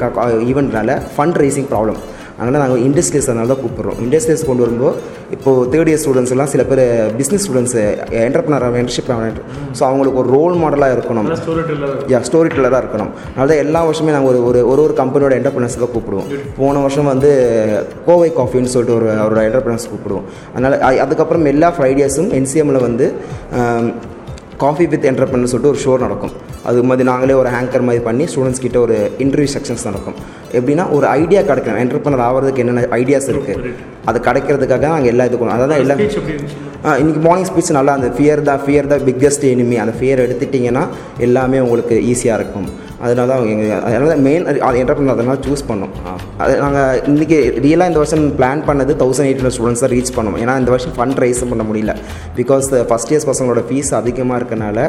ஈவெண்ட்னால 0.52 0.98
ஃபண்ட் 1.14 1.40
ரைசிங் 1.44 1.70
ப்ராப்ளம் 1.76 2.02
அதனால் 2.42 2.62
நாங்கள் 2.64 2.84
இண்டஸ்ட்ரியஸ் 2.86 3.28
அதனால 3.30 3.50
தான் 3.52 3.60
கூப்பிட்றோம். 3.64 3.98
இண்டஸ்ட்ரியஸ் 4.04 4.44
கொண்டு 4.48 4.64
வரும்போது 4.64 4.94
இப்போது 5.36 5.66
தேர்ட் 5.74 5.90
இயர் 5.92 6.00
ஸ்டூடெண்ட்ஸ் 6.04 6.34
எல்லாம் 6.36 6.50
சில 6.54 6.62
பேர் 6.70 6.82
பிஸ்னஸ் 7.20 7.44
ஸ்டூடெண்ட்ஸு 7.46 7.82
என்டர்பிரினர் 8.28 8.78
என்டர்ஷிப் 8.82 9.10
ஸோ 9.78 9.82
அவங்களுக்கு 9.90 10.20
ஒரு 10.22 10.30
ரோல் 10.36 10.56
மாடலாக 10.62 10.96
இருக்கணும். 10.96 11.28
யா 12.14 12.22
ஸ்டோரி 12.30 12.50
டெல்லராக 12.56 12.82
இருக்கணும். 12.84 13.12
அதனால 13.34 13.58
எல்லா 13.66 13.82
வருஷமே 13.90 14.16
நாங்கள் 14.16 14.32
ஒரு 14.32 14.40
ஒரு 14.50 14.62
ஒரு 14.72 14.82
ஒரு 14.86 14.96
கம்பெனியோட 15.02 15.36
என்டர்பிரினர்ஸ் 15.40 15.78
தான் 15.84 15.94
கூப்பிடுவோம். 15.96 16.30
போன 16.60 16.82
வருஷம் 16.86 17.12
வந்து 17.14 17.32
கோவை 18.08 18.30
காஃபின்னு 18.40 18.74
சொல்லிட்டு 18.76 18.98
ஒரு 19.00 19.10
அவரோட 19.24 19.44
என்டர்பிரினர்ஸ் 19.50 19.90
கூப்பிடுவோம். 19.92 20.26
அதனால் 20.56 20.78
அதுக்கப்புறம் 21.06 21.46
எல்லா 21.54 21.70
ஃப்ரைடேஸும் 21.78 22.32
என்சிஎம்மில் 22.40 22.86
வந்து 22.88 23.08
காஃபி 24.64 24.86
வித் 24.92 25.08
என்டர்பிரினர் 25.12 25.52
சொல்லிட்டு 25.52 25.74
ஒரு 25.74 25.82
ஷோ 25.86 25.94
நடக்கும். 26.06 26.34
அது 26.70 26.84
மாதிரி 26.90 27.08
நாங்களே 27.12 27.36
ஒரு 27.42 27.50
ஆங்கர் 27.60 27.86
மாதிரி 27.88 28.04
பண்ணி 28.08 28.26
ஸ்டூடெண்ட்ஸ் 28.32 28.64
கிட்ட 28.66 28.78
ஒரு 28.86 28.98
இன்டர்வியூ 29.26 29.52
செக்ஷன்ஸ் 29.56 29.86
நடக்கும். 29.90 30.18
எப்படின்னா 30.58 30.86
ஒரு 30.98 31.06
ஐடியா 31.22 31.42
கிடைக்கும் 31.50 31.80
என்டர்பிரினர் 31.84 32.24
ஆகிறதுக்கு 32.28 32.64
என்னென்ன 32.64 32.84
ஐடியாஸ் 33.02 33.30
இருக்குது 33.34 33.72
அது 34.12 34.20
கிடைக்கிறதுக்காக 34.28 34.86
நாங்கள் 34.94 35.12
எல்லா 35.14 35.26
இதுக்கும் 35.30 35.54
அதான் 35.56 35.82
எல்லாம் 35.86 36.00
இன்றைக்கி 37.02 37.22
மார்னிங் 37.26 37.50
ஸ்பீச் 37.50 37.76
நல்லா 37.78 37.94
அந்த 37.98 38.08
ஃபியர் 38.18 38.40
தான் 38.48 38.62
ஃபியர் 38.66 38.88
தான் 38.92 39.04
பிக்கஸ்ட் 39.08 39.44
எனிமி 39.50 39.76
அந்த 39.84 39.94
ஃபியர் 39.98 40.24
எடுத்துட்டிங்கன்னா 40.26 40.84
எல்லாமே 41.26 41.60
உங்களுக்கு 41.66 41.96
ஈஸியாக 42.12 42.40
இருக்கும். 42.40 42.70
அதனால 43.06 43.26
தான் 43.32 43.44
எங்கள் 43.54 43.84
அதனால 43.88 44.16
மெயின் 44.28 44.44
என்டர்பிரினர் 44.82 45.16
அதனால 45.16 45.38
சூஸ் 45.48 45.64
பண்ணோம். 45.70 45.94
அது 46.44 46.54
நாங்கள் 46.64 47.00
இன்றைக்கி 47.12 47.38
ரியலாக 47.66 47.92
இந்த 47.92 48.00
வருஷம் 48.02 48.26
பிளான் 48.40 48.62
பண்ணது 48.70 48.92
தௌசண்ட் 49.04 49.28
எயிட் 49.30 49.40
ஹண்ட்ரட் 49.42 49.56
ஸ்டூடெண்ட்ஸ் 49.58 49.84
தான் 49.86 49.94
ரீச் 49.96 50.12
பண்ணோம். 50.18 50.38
ஏன்னா 50.44 50.56
இந்த 50.62 50.72
வருஷம் 50.76 50.96
ஃபண்ட் 50.98 51.22
ரைஸ் 51.24 51.42
பண்ண 51.52 51.66
முடியல. 51.70 51.94
பிகாஸ் 52.40 52.68
ஃபஸ்ட் 52.92 53.14
இயர்ஸ் 53.14 53.28
பசங்களோட 53.32 53.64
ஃபீஸ் 53.70 53.92
அதிகமாக 54.02 54.40
இருக்கனால 54.42 54.88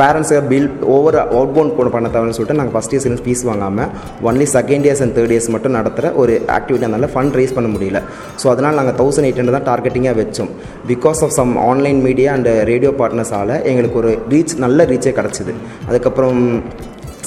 பேரண்ட்ஸை 0.00 0.40
பில் 0.52 0.70
ஓவர் 0.96 1.18
அவுட் 1.22 1.54
பவுண்ட் 1.56 1.76
போன 1.78 1.94
பண்ண 1.96 2.10
தேவைன்னு 2.16 2.36
சொல்லிட்டு 2.38 2.58
நாங்கள் 2.60 2.76
ஃபஸ்ட் 2.76 2.94
இயர்ஸ் 2.96 3.22
ஃபீஸ் 3.26 3.44
வாங்காமல் 3.50 3.90
only 4.30 4.48
second 4.56 4.86
years 4.88 5.02
and 5.06 5.14
third 5.18 5.34
years 5.36 5.50
மட்டும் 5.56 5.76
நடத்துகிற 5.78 6.12
ஒரு 6.22 6.34
ஆக்டிவிட்டி 6.58 6.86
அதனால் 6.90 7.12
ஃபண்ட் 7.14 7.38
ரைஸ் 7.40 7.56
பண்ண 7.58 7.70
முடியல. 7.76 8.00
ஸோ 8.42 8.48
அதனால் 8.54 8.78
நாங்கள் 8.80 8.98
தௌசண்ட் 9.00 9.28
எயிட் 9.28 9.40
ஹண்ட்ரட் 9.40 9.58
தான் 9.58 9.68
டார்கெட்டிங்காக 9.70 10.16
வச்சோம். 10.22 10.50
Because 10.92 11.22
of 11.26 11.34
some 11.38 11.54
online 11.70 12.02
media 12.08 12.32
and 12.36 12.50
radio 12.72 12.92
பார்ட்னர்ஸால் 13.00 13.54
எங்களுக்கு 13.72 13.98
ஒரு 14.02 14.12
ரீச் 14.34 14.54
நல்ல 14.66 14.86
ரீச்சே 14.92 15.14
கிடச்சிது. 15.20 15.54
அதுக்கப்புறம் 15.88 16.40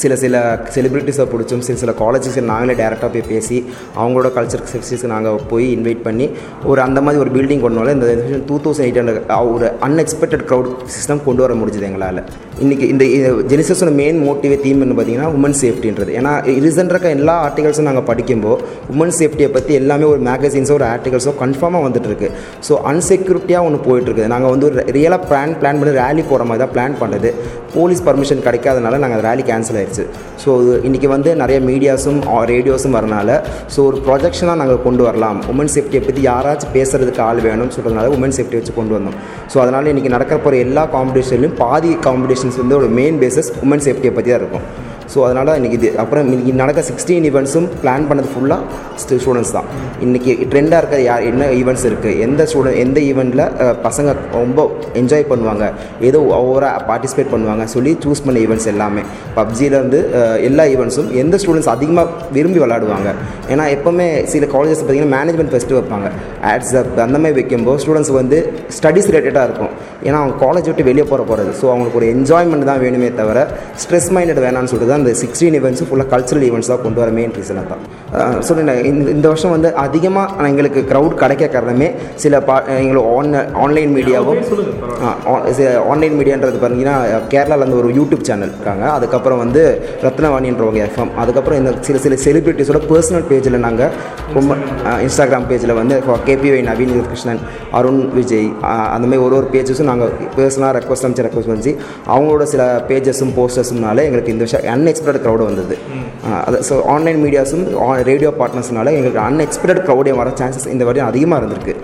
சில 0.03 0.15
சில 0.23 0.41
செலிப்ரிட்டிஸை 0.75 1.25
பிடிச்சும் 1.33 1.63
சில 1.67 1.77
சில 1.83 1.93
காலேஜஸ் 2.01 2.37
நாங்களே 2.51 2.75
டேரெக்டாக 2.81 3.09
போய் 3.13 3.27
பேசி 3.31 3.57
அவங்களோட 3.99 4.29
கல்ச்சர் 4.37 4.65
செக்ஷன்ஸ்க்கு 4.73 5.13
நாங்கள் 5.13 5.39
போய் 5.51 5.67
இன்வைட் 5.77 6.03
பண்ணி 6.07 6.27
ஒரு 6.71 6.79
அந்த 6.87 6.99
மாதிரி 7.05 7.21
ஒரு 7.23 7.31
பில்டிங் 7.37 7.63
கொண்டு 7.65 7.79
வரல 7.81 7.95
இந்த 7.97 8.07
டூ 8.49 8.57
தௌசண்ட் 8.65 8.85
எயிட் 8.87 8.99
ஹண்ட்ரட் 9.01 9.31
ஒரு 9.55 9.67
அன்எக்ஸ்பெக்டட் 9.87 10.45
க்ரௌட் 10.51 10.69
சிஸ்டம் 10.95 11.23
கொண்டு 11.27 11.43
வர 11.45 11.53
முடிஞ்சது 11.61 11.87
எங்களால். 11.89 12.21
இன்றைக்கி 12.63 12.85
இந்த 12.93 13.03
ஜெனிசஸோட 13.51 13.91
மெயின் 13.99 14.17
மோட்டிவே 14.27 14.55
தீம் 14.63 14.81
என்ன 14.85 14.95
பார்த்தீங்கன்னா 14.97 15.29
உமன் 15.37 15.57
சேஃப்டின்றது 15.61 16.11
ஏன்னா 16.19 16.31
ரீசெண்டாக 16.65 17.09
எல்லா 17.17 17.35
ஆர்டிகல்ஸும் 17.47 17.87
நாங்கள் 17.89 18.07
படிக்கும்போது 18.09 18.63
உமன் 18.93 19.13
சேஃப்டியை 19.19 19.49
பற்றி 19.57 19.73
எல்லாமே 19.81 20.05
ஒரு 20.13 20.21
மேகசின்ஸோ 20.29 20.73
ஒரு 20.79 20.87
ஆர்டிகல்ஸோ 20.93 21.33
கன்ஃபார்மாக 21.43 21.83
வந்துட்டுருக்கு. 21.87 22.29
ஸோ 22.67 22.75
அன்செக்யூரிட்டியாக 22.91 23.67
ஒன்று 23.67 23.79
போயிட்டுருக்குது. 23.87 24.31
நாங்கள் 24.35 24.53
வந்து 24.53 24.67
ஒரு 24.69 24.85
ரியலாக 24.97 25.21
பிளான் 25.29 25.55
பிளான் 25.61 25.79
பண்ணி 25.81 25.93
ரேலி 26.01 26.23
போகிற 26.31 26.47
மாதிரி 26.49 26.63
தான் 26.65 26.73
பிளான் 26.75 26.97
பண்ணுறது 27.03 27.31
போலீஸ் 27.75 28.03
பர்மிஷன் 28.09 28.45
கிடைக்காதனால 28.47 28.99
நாங்கள் 29.05 29.23
ரேலி 29.29 29.45
கேன்சல் 29.51 29.81
ஆயிடுச்சு. 29.89 30.05
ஸோ 30.43 30.49
இன்றைக்கி 30.87 31.07
வந்து 31.15 31.29
நிறைய 31.41 31.57
மீடியாஸும் 31.69 32.19
ரேடியோஸும் 32.53 32.95
வரனால 32.97 33.29
ஸோ 33.73 33.79
ஒரு 33.89 33.97
ப்ரொஜெக்ஷனாக 34.07 34.57
நாங்கள் 34.61 34.83
கொண்டு 34.87 35.03
வரலாம். 35.07 35.39
உமன் 35.53 35.71
சேஃப்டியை 35.75 36.01
பற்றி 36.07 36.23
யாராச்சும் 36.31 36.73
பேசுகிறதுக்கு 36.77 37.23
ஆள் 37.29 37.41
வேணும்னு 37.47 37.75
சொல்கிறதுனால 37.77 38.11
உமன் 38.17 38.35
சேஃப்டி 38.37 38.57
வச்சு 38.59 38.75
கொண்டு 38.79 38.95
வந்தோம். 38.97 39.17
ஸோ 39.53 39.57
அதனால் 39.63 39.91
இன்றைக்கி 39.93 40.11
நடக்க 40.17 40.33
போகிற 40.45 40.61
எல்லா 40.67 40.85
காம்படிஷன்லையும் 40.97 41.57
பாதி 41.63 41.91
காம்படிஷன்ஸ் 42.07 42.61
வந்து 42.63 42.77
ஒரு 42.81 42.89
மெயின் 42.99 43.19
பேசஸ் 43.25 43.51
உமன் 43.65 43.85
சேஃப்டியை 43.87 44.13
பற்றி 44.17 44.31
தான் 44.31 44.41
இருக்கும். 44.43 44.67
ஸோ 45.13 45.19
அதனால் 45.27 45.51
இன்றைக்கி 45.59 45.77
இது 45.79 45.89
அப்புறம் 46.01 46.25
இன்றைக்கி 46.31 46.51
நடக்க 46.61 46.79
சிக்ஸ்டீன் 46.89 47.25
ஈவெண்ட்ஸும் 47.29 47.67
பிளான் 47.83 48.03
பண்ணது 48.09 48.29
ஃபுல்லாக 48.33 48.61
ஸ்டூடெண்ட்ஸ் 49.03 49.53
தான். 49.55 49.67
இன்றைக்கி 50.05 50.31
ட்ரெண்டாக 50.51 50.79
இருக்க 50.81 50.97
யார் 51.09 51.23
என்ன 51.29 51.43
ஈவெண்ட்ஸ் 51.59 51.85
இருக்குது 51.89 52.19
எந்த 52.25 52.41
ஸ்டூடெண்ட் 52.51 52.79
எந்த 52.83 52.99
ஈவெண்ட்டில் 53.09 53.43
பசங்க 53.85 54.15
ரொம்ப 54.37 54.65
என்ஜாய் 55.01 55.25
பண்ணுவாங்க? 55.31 55.65
ஏதோ 56.09 56.19
ஓவராக 56.39 56.83
பார்ட்டிசிபேட் 56.89 57.31
பண்ணுவாங்க? 57.33 57.63
சொல்லி 57.75 57.93
சூஸ் 58.05 58.23
பண்ண 58.25 58.37
ஈவெண்ட்ஸ் 58.45 58.69
எல்லாமே. 58.73 59.03
பப்ஜியிலேருந்து 59.39 60.01
எல்லா 60.49 60.65
ஈவெண்ட்ஸும் 60.73 61.09
எந்த 61.23 61.37
ஸ்டூடெண்ட்ஸ் 61.43 61.71
அதிகமாக 61.75 62.27
விரும்பி 62.37 62.61
விளாடுவாங்க 62.63 63.09
ஏன்னா 63.53 63.65
எப்போவுமே 63.77 64.07
சில 64.33 64.45
காலேஜஸ் 64.55 64.83
பார்த்திங்கன்னா 64.83 65.13
மேனேஜ்மெண்ட் 65.17 65.53
ஃபெஸ்ட்டு 65.55 65.77
வைப்பாங்க. 65.79 66.07
ஆட்ஸ் 66.51 66.75
அப் 66.81 67.01
அந்த 67.07 67.17
மாதிரி 67.23 67.37
வைக்கும்போது 67.39 67.81
ஸ்டூடெண்ட்ஸ் 67.85 68.13
வந்து 68.19 68.39
ஸ்டடீஸ் 68.77 69.09
ரிலேட்டடாக 69.11 69.47
இருக்கும். 69.49 69.73
ஏன்னா 70.07 70.17
அவங்க 70.21 70.35
காலேஜ் 70.45 70.69
விட்டு 70.71 70.87
வெளியே 70.91 71.07
போகிற 71.11 71.23
போகிறது 71.31 71.51
ஸோ 71.61 71.65
அவங்களுக்கு 71.73 72.01
ஒரு 72.01 72.09
என்ஜாய்மெண்ட் 72.15 72.69
தான் 72.71 72.81
வேணுமே 72.85 73.11
தவிர 73.21 73.39
ஸ்ட்ரெஸ் 73.83 74.11
மைண்டட் 74.17 74.43
வேணாம்னு 74.47 74.71
சொல்லிட்டு 74.71 74.93
தான் 74.93 74.98
இந்த 75.01 75.13
சிக்ஸ்டீன் 75.21 75.55
ஈவெண்ட்ஸும் 75.59 75.89
ஃபுல்லாக 75.89 76.09
கல்ச்சரல் 76.13 76.45
ஈவெண்ட்ஸ் 76.49 76.71
தான் 76.71 76.83
கொண்டு 76.85 77.01
வர 77.03 77.09
மெயின் 77.17 77.33
ரீசனாக 77.39 77.65
தான். 77.71 77.81
ஸோ 78.47 78.51
இந்த 78.63 78.73
இந்த 79.15 79.25
வருஷம் 79.31 79.53
வந்து 79.55 79.69
அதிகமாக 79.85 80.47
எங்களுக்கு 80.51 80.81
க்ரௌட் 80.91 81.15
கிடைக்க 81.23 81.47
காரணமே 81.55 81.87
சில 82.23 82.39
பா 82.47 82.55
எங்களுக்கு 82.79 83.09
ஆன் 83.17 83.33
ஆன்லைன் 83.63 83.91
மீடியாவும் 83.97 84.39
ஆன்லைன் 85.91 86.15
மீடியான்றது 86.19 86.59
பார்த்தீங்கன்னா 86.63 86.95
கேரளாவில் 87.33 87.75
ஒரு 87.81 87.89
யூடியூப் 87.99 88.25
சேனல் 88.29 88.53
இருக்காங்க. 88.55 88.85
அதுக்கப்புறம் 88.97 89.41
வந்து 89.43 89.61
ரத்னவாணின்றவங்க 90.05 90.81
எஃப்எம் 90.87 91.11
அதுக்கப்புறம் 91.23 91.59
இந்த 91.61 91.71
சில 91.87 91.97
சில 92.05 92.15
செலிபிரிட்டிஸோட 92.25 92.81
பர்சனல் 92.91 93.27
பேஜில் 93.31 93.59
நாங்கள் 93.67 93.91
ரொம்ப 94.37 94.51
இன்ஸ்டாகிராம் 95.05 95.47
பேஜில் 95.51 95.75
வந்து 95.81 95.95
கேபிஒய் 96.29 96.65
நவீன் 96.69 96.93
கிருஷ்ணன் 97.09 97.41
அருண் 97.79 98.01
விஜய் 98.17 98.49
அந்த 98.95 99.05
மாதிரி 99.07 99.21
ஒரு 99.27 99.35
ஒரு 99.39 99.47
பேஜஸும் 99.55 99.89
நாங்கள் 99.91 100.11
பர்சனலாக 100.37 100.71
ரெக்வஸ்ட் 100.77 101.05
அமைச்சு 101.07 101.25
ரெக்வஸ்ட் 101.27 101.51
பண்ணி 101.51 101.73
அவங்களோட 102.13 102.43
சில 102.53 102.63
பேஜஸும் 102.89 103.33
போஸ்டர்ஸும்னால 103.37 104.03
எங்களுக்கு 104.07 104.33
இந்த 104.35 104.43
வருஷம் 104.45 104.65
அன்எக்ஸ்பெக்டட் 104.89 105.23
க்ரௌடு 105.25 105.45
வந்தது. 105.49 105.77
அது 106.47 106.59
ஸோ 106.69 106.75
ஆன்லைன் 106.93 107.19
மீடியாஸும் 107.23 107.65
ரேடியோ 108.11 108.29
பார்ட்னர்ஸ்னால 108.39 108.93
எங்களுக்கு 108.99 109.25
அன்எக்ஸ்பெக்டட் 109.29 109.83
க்ரௌடே 109.89 110.13
வர 110.21 110.29
சான்சஸ் 110.39 110.71
இந்த 110.75 110.85
வாட்டி 110.89 111.03
அதிகமாக 111.09 111.41
இருந்திருக்கு. 111.41 111.75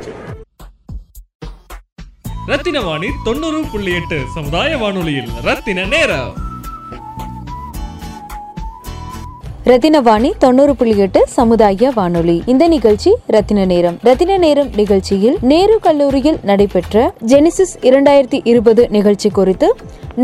ரத்தின 2.51 2.81
வாணி 2.87 3.07
தொண்ணூறு 3.27 3.61
புள்ளி 3.71 3.93
எட்டு 3.99 4.17
சமுதாய 4.33 4.77
வானொலியில். 4.81 5.29
ரத்தின 5.49 5.85
நேரம். 5.93 6.33
ரத்தினவாணி 9.69 10.29
தொண்ணூறு 10.43 10.73
புள்ளி 10.79 10.95
எட்டு 11.03 11.21
சமுதாய 11.37 11.91
வானொலி. 11.95 12.35
இந்த 12.53 12.67
நிகழ்ச்சி 12.73 13.11
ரத்தின 13.35 13.65
நேரம். 13.71 13.95
ரத்தின 14.07 14.37
நேரம் 14.43 14.69
நிகழ்ச்சியில் 14.81 15.37
நேரு 15.51 15.75
கல்லூரியில் 15.85 16.37
நடைபெற்ற 16.49 17.13
ஜெனிசிஸ் 17.31 17.73
இரண்டாயிரத்தி 17.89 18.39
இருபது 18.51 18.83
நிகழ்ச்சி 18.97 19.29
குறித்து 19.29 19.69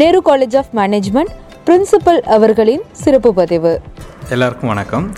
Nehru 0.02 0.22
college 0.26 0.58
of 0.62 0.72
management 0.80 1.34
principal 1.66 2.22
அவர்களின் 2.36 2.82
சிறப்பு 2.92 3.34
பதிவு. 3.34 3.82
எல்லாருக்கும் 4.30 4.70
வணக்கம். 4.70 5.12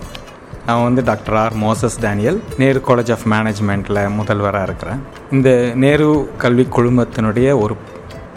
நான் 0.66 0.84
வந்து 0.84 1.04
doctor 1.04 1.36
R. 1.36 1.54
Moses 1.54 2.00
Daniel 2.02 2.44
Nehru 2.58 2.82
college 2.88 3.12
of 3.12 3.26
மேனேஜ்மெண்ட்டில் 3.32 4.16
முதல்வராக 4.16 4.64
இருக்கிறேன். 4.64 5.04
இந்த 5.32 5.72
நேரு 5.76 6.30
கல்வி 6.38 6.68
குழுமத்தினுடைய 6.72 7.60
ஒரு 7.60 7.76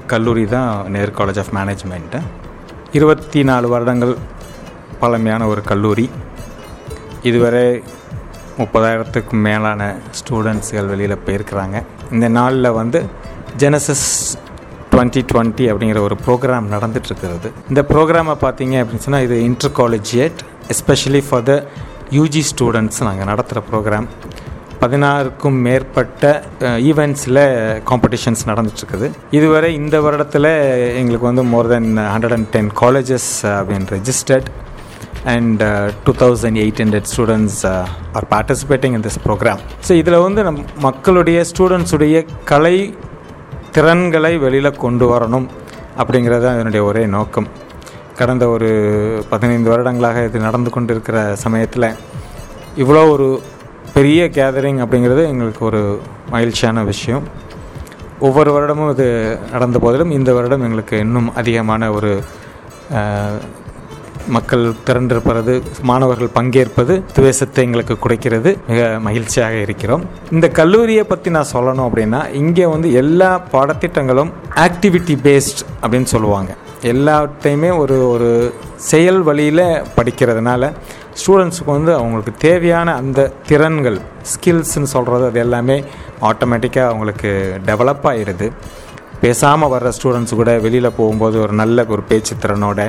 கல்லூரி 0.07 0.45
தான் 0.45 0.91
நேரு 0.91 1.13
காலேஜ் 1.19 1.39
ஆஃப் 1.39 1.53
மேனேஜ்மெண்ட்டு 1.55 2.21
இருபத்தி 2.93 3.45
நாலு 3.45 3.69
வருடங்கள் 3.69 4.17
பழமையான 5.01 5.47
ஒரு 5.47 5.63
கல்லூரி. 5.63 6.11
இதுவரை 7.23 7.83
முப்பதாயிரத்துக்கும் 8.59 9.43
மேலான 9.49 9.97
ஸ்டூடெண்ட்ஸ்கள் 10.19 10.87
வெளியில் 10.87 11.19
போயிருக்கிறாங்க. 11.27 11.83
இந்த 12.13 12.29
நாளில் 12.29 12.71
வந்து 12.71 13.05
ஜெனசஸ் 13.59 14.09
டுவெண்ட்டி 14.97 15.23
டுவெண்ட்டி 15.33 15.65
அப்படிங்கிற 15.71 16.01
ஒரு 16.09 16.17
ப்ரோக்ராம் 16.27 16.67
நடந்துட்டுருக்கிறது. 16.75 17.49
இந்த 17.71 17.81
ப்ரோக்ராமை 17.91 18.35
பார்த்தீங்க 18.45 18.75
அப்படின்னு 18.83 19.05
சொன்னால் 19.07 19.25
இது 19.27 19.37
inter 19.49 19.73
collegiate 19.81 20.41
especially 20.75 21.21
for 21.29 21.45
the 21.49 21.55
UG 22.19 22.43
students 22.51 23.01
நாங்கள் 23.07 23.29
நடத்துகிற 23.31 23.61
ப்ரோக்ராம் 23.71 24.07
பதினாறுக்கும் 24.83 25.59
மேற்பட்ட 25.67 26.25
ஈவெண்ட்ஸில் 26.89 27.41
காம்படிஷன்ஸ் 27.91 28.43
நடந்துட்டுருக்குது. 28.51 29.07
இதுவரை 29.39 29.69
இந்த 29.81 29.97
வருடத்தில் 30.07 30.51
எங்களுக்கு 31.01 31.27
வந்து 31.31 31.45
more 31.53 31.69
than 31.73 31.91
hundred 32.15 32.35
and 32.37 32.49
ten 32.55 32.71
colleges 32.83 33.31
அப்படின்னு 33.57 33.89
registered 33.97 34.49
and 35.35 35.63
two 36.07 36.15
thousand 36.23 36.61
eight 36.65 36.83
hundred 36.85 37.09
students 37.13 37.61
are 38.19 38.29
participating 38.35 38.97
in 38.99 39.05
this 39.09 39.21
programme 39.27 39.63
so 39.89 39.93
இதில் 40.03 40.19
வந்து 40.27 40.43
நம் 40.49 40.61
மக்களுடைய 40.89 41.41
ஸ்டூடெண்ட்ஸுடைய 41.53 42.19
கலை 42.45 42.77
திறன்களை 43.77 44.33
வெளியில் 44.45 44.81
கொண்டு 44.85 45.05
வரணும் 45.13 45.47
அப்படிங்கிறது 46.01 46.45
தான் 46.45 46.57
இதனுடைய 46.59 46.83
ஒரே 46.91 47.03
நோக்கம். 47.17 47.49
கடந்த 48.21 48.45
ஒரு 48.55 48.69
பதினைந்து 49.31 49.69
வருடங்களாக 49.73 50.23
இது 50.29 50.39
நடந்து 50.47 50.71
கொண்டு 50.75 50.93
இருக்கிற 50.95 51.19
சமயத்தில் 51.45 51.89
இவ்வளோ 52.83 53.03
ஒரு 53.15 53.27
பெரிய 53.97 54.23
கேதரிங் 54.37 54.81
அப்படிங்கிறது 54.85 55.23
எங்களுக்கு 55.33 55.63
ஒரு 55.71 55.83
மகிழ்ச்சியான 56.35 56.85
விஷயம். 56.93 57.25
ஒவ்வொரு 58.27 58.51
வருடமும் 58.57 58.91
இது 58.95 59.07
நடந்த 59.55 59.79
போதிலும் 59.85 60.15
இந்த 60.19 60.31
வருடம் 60.39 60.65
எங்களுக்கு 60.67 60.99
இன்னும் 61.07 61.29
அதிகமான 61.41 61.91
ஒரு 61.99 62.13
மக்கள் 64.27 64.73
திரண்டிருப்பது 64.87 65.63
மாணவர்கள் 65.83 66.35
பங்கேற்பது 66.35 67.03
துவேசத்தை 67.13 67.65
எங்களுக்கு 67.65 67.95
குறைக்கிறது. 67.95 68.57
மிக 68.69 68.99
மகிழ்ச்சியாக 69.01 69.55
இருக்கிறோம். 69.55 70.05
இந்த 70.33 70.49
கல்லூரியை 70.49 71.05
பற்றி 71.05 71.31
நான் 71.31 71.53
சொல்லணும் 71.53 71.89
அப்படின்னா 71.89 72.35
இங்கே 72.35 72.67
வந்து 72.67 72.93
எல்லா 72.93 73.41
பாடத்திட்டங்களும் 73.53 74.31
ஆக்டிவிட்டி 74.55 75.17
பேஸ்ட் 75.27 75.63
அப்படின்னு 75.83 76.11
சொல்லுவாங்க. 76.15 76.55
எல்லாத்தையுமே 76.83 77.79
ஒரு 77.79 78.09
ஒரு 78.09 78.55
செயல் 78.77 79.23
வழியில் 79.23 79.83
படிக்கிறதுனால 79.97 80.73
ஸ்டூடெண்ட்ஸுக்கு 81.21 81.71
வந்து 81.77 81.95
அவங்களுக்கு 81.95 82.33
தேவையான 82.39 82.95
அந்த 82.95 83.33
திறன்கள் 83.47 83.99
ஸ்கில்ஸ்ன்னு 84.33 84.93
சொல்கிறது 84.95 85.25
அது 85.27 85.39
எல்லாமே 85.39 85.85
ஆட்டோமேட்டிக்காக 86.21 86.91
அவங்களுக்கு 86.91 87.61
டெவலப் 87.67 88.07
ஆகிடுது 88.11 88.53
பேசாமல் 89.21 89.71
வர்ற 89.71 89.89
ஸ்டூடெண்ட்ஸ் 89.89 90.35
கூட 90.35 90.53
வெளியில் 90.59 90.97
போகும்போது 90.97 91.37
ஒரு 91.41 91.55
நல்ல 91.55 91.85
ஒரு 91.89 92.03
பேச்சு 92.09 92.35
திறனோட 92.43 92.81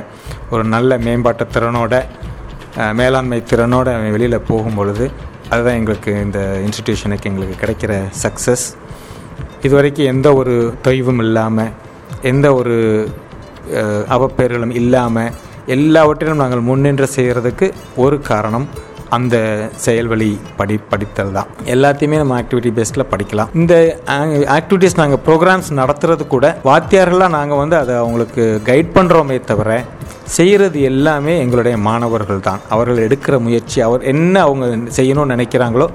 ஒரு 0.49 0.63
நல்ல 0.65 0.97
மேம்பாட்டு 0.97 1.45
திறனோட 1.53 1.95
மேலாண்மை 2.93 3.39
திறனோட 3.43 3.87
அவன் 3.93 4.11
வெளியில் 4.11 4.45
போகும்பொழுது 4.47 5.05
அதுதான் 5.49 5.77
எங்களுக்கு 5.77 6.11
இந்த 6.21 6.39
இன்ஸ்டிடியூஷனுக்கு 6.65 7.29
எங்களுக்கு 7.29 7.55
கிடைக்கிற 7.55 7.93
சக்ஸஸ் 8.23 8.65
இதுவரைக்கும் 9.61 10.07
எந்த 10.07 10.27
ஒரு 10.33 10.55
தொய்வும் 10.83 11.21
இல்லாமல் 11.21 11.71
எந்த 12.21 12.47
ஒரு 12.53 12.75
அவப்பேர்களும் 14.07 14.75
இல்லாமல் 14.75 15.31
எல்லாவற்றிலும் 15.67 16.41
நாங்கள் 16.41 16.61
முன்னின்று 16.61 17.07
செய்கிறதுக்கு 17.15 17.67
ஒரு 17.95 18.17
காரணம் 18.21 18.67
அந்த 19.15 19.35
செயல்வழி 19.85 20.29
படி 20.59 20.75
படித்தல் 20.91 21.35
தான். 21.37 21.49
எல்லாத்தையுமே 21.73 22.17
நம்ம 22.21 22.35
ஆக்டிவிட்டி 22.41 22.71
பேஸில் 22.77 23.09
படிக்கலாம். 23.13 23.51
இந்த 23.61 23.73
ஆக்டிவிட்டீஸ் 24.57 24.99
நாங்கள் 25.01 25.23
ப்ரோக்ராம்ஸ் 25.27 25.69
நடத்துறது 25.81 26.25
கூட 26.35 26.47
வாத்தியார்களாக 26.69 27.35
நாங்கள் 27.37 27.61
வந்து 27.63 27.77
அதை 27.83 27.95
அவங்களுக்கு 28.03 28.45
கைட் 28.69 28.95
பண்ணுறோமே 28.97 29.39
தவிர 29.51 29.79
செய்கிறது 30.37 30.77
எல்லாமே 30.89 31.33
எங்களுடைய 31.41 31.75
மாணவர்கள் 31.87 32.45
தான். 32.47 32.63
அவர்கள் 32.75 33.03
எடுக்கிற 33.05 33.35
முயற்சி 33.45 33.77
அவர் 33.85 34.01
என்ன 34.11 34.35
அவங்க 34.47 34.65
செய்யணும்னு 34.97 35.33
நினைக்கிறாங்களோ 35.35 35.87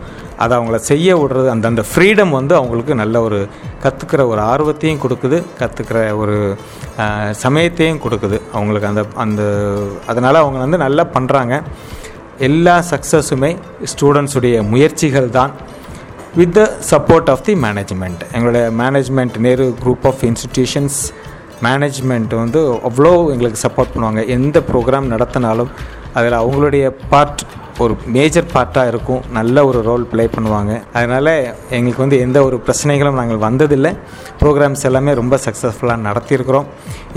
அதை 0.43 0.53
அவங்கள 0.59 0.79
செய்ய 0.91 1.17
விடுறது 1.21 1.49
அந்த 1.55 1.67
அந்த 1.73 1.83
ஃப்ரீடம் 1.89 2.33
வந்து 2.39 2.55
அவங்களுக்கு 2.61 2.93
நல்ல 3.03 3.17
ஒரு 3.27 3.41
கற்றுக்கிற 3.85 4.23
ஒரு 4.33 4.41
ஆர்வத்தையும் 4.53 5.03
கொடுக்குது 5.05 5.39
கற்றுக்கிற 5.61 5.99
ஒரு 6.23 6.37
சமயத்தையும் 7.45 8.03
கொடுக்குது. 8.05 8.39
அவங்களுக்கு 8.57 8.91
அந்த 8.93 9.05
அந்த 9.25 9.43
அதனால் 10.13 10.43
அவங்க 10.45 10.59
வந்து 10.65 10.81
நல்லா 10.87 11.05
பண்ணுறாங்க 11.17 11.57
எல்லா 12.43 12.77
சக்ஸஸுமே 12.91 13.51
ஸ்டூடெண்ட்ஸுடைய 13.93 14.57
முயற்சிகள் 14.69 15.29
தான் 15.31 15.53
with 16.37 16.55
the 16.59 16.63
support 16.91 17.29
of 17.31 17.43
the 17.43 17.55
management 17.65 18.23
எங்களுடைய 18.35 18.65
management 18.79 19.37
Nehru 19.39 19.67
group 19.83 20.07
of 20.11 20.23
institutions 20.31 20.99
management 21.67 22.35
வந்து 22.43 22.61
அவ்வளோ 22.91 23.15
எங்களுக்கு 23.35 23.65
சப்போர்ட் 23.67 23.95
பண்ணுவாங்க. 23.95 24.23
எந்த 24.37 24.61
ப்ரோக்ராம் 24.71 25.13
நடத்தினாலும் 25.15 25.73
அதில் 26.19 26.41
அவங்களுடைய 26.43 26.87
பார்ட் 27.11 27.43
ஒரு 27.83 27.95
மேஜர் 28.15 28.51
பார்ட்டாக 28.55 28.91
இருக்கும். 28.93 29.23
நல்ல 29.37 29.57
ஒரு 29.69 29.79
ரோல் 29.87 30.03
ப்ளே 30.11 30.25
பண்ணுவாங்க. 30.35 30.73
அதனால் 30.99 31.31
எங்களுக்கு 31.77 32.03
வந்து 32.05 32.19
எந்த 32.25 32.39
ஒரு 32.49 32.57
பிரச்சனைகளும் 32.67 33.19
நாங்கள் 33.21 33.41
வந்ததில்லை. 33.45 33.93
ப்ரோக்ராம்ஸ் 34.41 34.85
எல்லாமே 34.89 35.13
ரொம்ப 35.21 35.35
சக்ஸஸ்ஃபுல்லாக 35.45 36.05
நடத்தியிருக்கிறோம். 36.09 36.67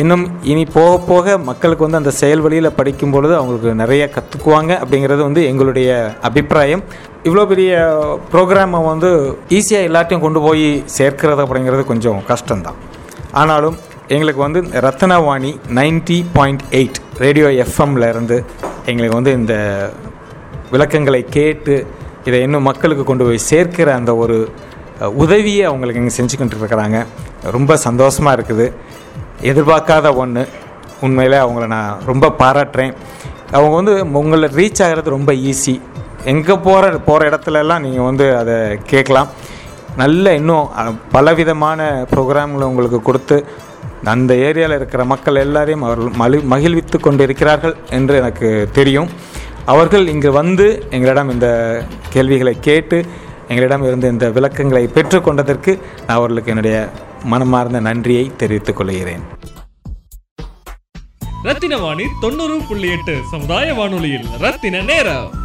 இன்னும் 0.01 0.23
இனி 0.51 0.63
போக 0.77 0.93
போக 1.09 1.37
மக்களுக்கு 1.49 1.85
வந்து 1.85 2.01
அந்த 2.01 2.13
செயல் 2.21 2.43
வழியில் 2.45 2.75
படிக்கும் 2.79 3.13
பொழுது 3.15 3.33
அவங்களுக்கு 3.39 3.73
நிறைய 3.83 4.05
கற்றுக்குவாங்க 4.15 4.71
அப்படிங்கிறது 4.83 5.21
வந்து 5.27 5.43
எங்களுடைய 5.51 5.89
அபிப்பிராயம். 6.29 6.85
இவ்வளோ 7.27 7.45
பெரிய 7.51 7.73
ப்ரோக்ராமை 8.33 8.81
வந்து 8.91 9.11
ஈஸியாக 9.59 9.89
எல்லாத்தையும் 9.89 10.25
கொண்டு 10.27 10.41
போய் 10.47 10.67
சேர்க்கிறது 10.97 11.43
அப்படிங்கிறது 11.45 11.85
கொஞ்சம் 11.91 12.21
கஷ்டம்தான். 12.31 12.79
ஆனாலும் 13.41 13.77
எங்களுக்கு 14.13 14.41
வந்து 14.45 14.59
Rathnavani 14.85 15.51
ninety 15.77 16.17
point 16.33 16.63
eight 16.79 16.97
radio 17.23 17.47
எஃப்எம்ல 17.63 18.09
இருந்து 18.13 18.37
எங்களுக்கு 18.91 19.17
வந்து 19.19 19.31
இந்த 19.39 19.55
விளக்கங்களை 20.73 21.21
கேட்டு 21.37 21.75
இதை 22.27 22.39
இன்னும் 22.45 22.67
மக்களுக்கு 22.69 23.03
கொண்டு 23.09 23.25
போய் 23.27 23.47
சேர்க்கிற 23.51 23.89
அந்த 23.99 24.11
ஒரு 24.23 24.37
உதவியை 25.23 25.63
அவங்களுக்கு 25.69 26.01
இங்கே 26.01 26.15
செஞ்சுக்கிட்டு 26.17 26.61
இருக்கிறாங்க 26.61 26.99
ரொம்ப 27.55 27.71
சந்தோஷமாக 27.87 28.35
இருக்குது. 28.37 28.67
எதிர்பார்க்காத 29.51 30.13
ஒன்று 30.23 30.43
உண்மையில் 31.05 31.37
அவங்கள 31.43 31.65
நான் 31.75 31.99
ரொம்ப 32.11 32.31
பாராட்டுறேன். 32.41 32.93
அவங்க 33.55 33.73
வந்து 33.79 33.95
உங்களை 34.21 34.47
ரீச் 34.59 34.83
ஆகிறது 34.85 35.15
ரொம்ப 35.17 35.33
ஈஸி 35.49 35.75
எங்கே 36.33 36.55
போகிற 36.67 36.93
போகிற 37.09 37.29
இடத்துலலாம் 37.31 37.83
நீங்கள் 37.87 38.07
வந்து 38.09 38.25
அதை 38.41 38.55
கேட்கலாம். 38.93 39.29
நல்ல 40.01 40.33
இன்னும் 40.39 40.65
பலவிதமான 41.15 41.81
ப்ரோக்ராம்களை 42.13 42.65
உங்களுக்கு 42.71 42.99
கொடுத்து 43.09 43.37
அந்த 44.13 44.33
ஏரியாவில் 44.33 44.75
இருக்கிற 44.75 45.05
மக்கள் 45.05 45.35
எல்லாரையும் 45.35 45.81
அவர்கள் 45.81 46.11
மலி 46.13 46.37
மகிழ்வித்து 46.39 46.99
கொண்டு 46.99 47.23
இருக்கிறார்கள் 47.23 47.75
என்று 47.89 48.15
எனக்கு 48.15 48.69
தெரியும். 48.73 49.09
அவர்கள் 49.65 50.07
இங்கு 50.07 50.31
வந்து 50.31 50.87
எங்களிடம் 50.89 51.29
இந்த 51.29 51.47
கேள்விகளை 52.09 52.59
கேட்டு 52.59 53.05
எங்களிடம் 53.47 53.83
இருந்து 53.83 54.07
இந்த 54.07 54.29
விளக்கங்களை 54.29 54.89
பெற்றுக்கொண்டதற்கு 54.93 55.79
நான் 56.07 56.17
அவர்களுக்கு 56.17 56.49
என்னுடைய 56.49 56.89
மனமார்ந்த 57.23 57.79
நன்றியை 57.79 58.31
தெரிவித்துக் 58.37 58.75
கொள்கிறேன். 58.75 59.25
ரத்தின 61.43 61.77
வாணி 61.77 62.03
தொண்ணூறு 62.21 62.59
புள்ளி 62.67 62.89
எட்டு 62.89 63.17
சமுதாய 63.31 63.73
வானொலியில் 63.73 64.27
ரத்தின 64.39 64.81
நேரம். 64.81 65.44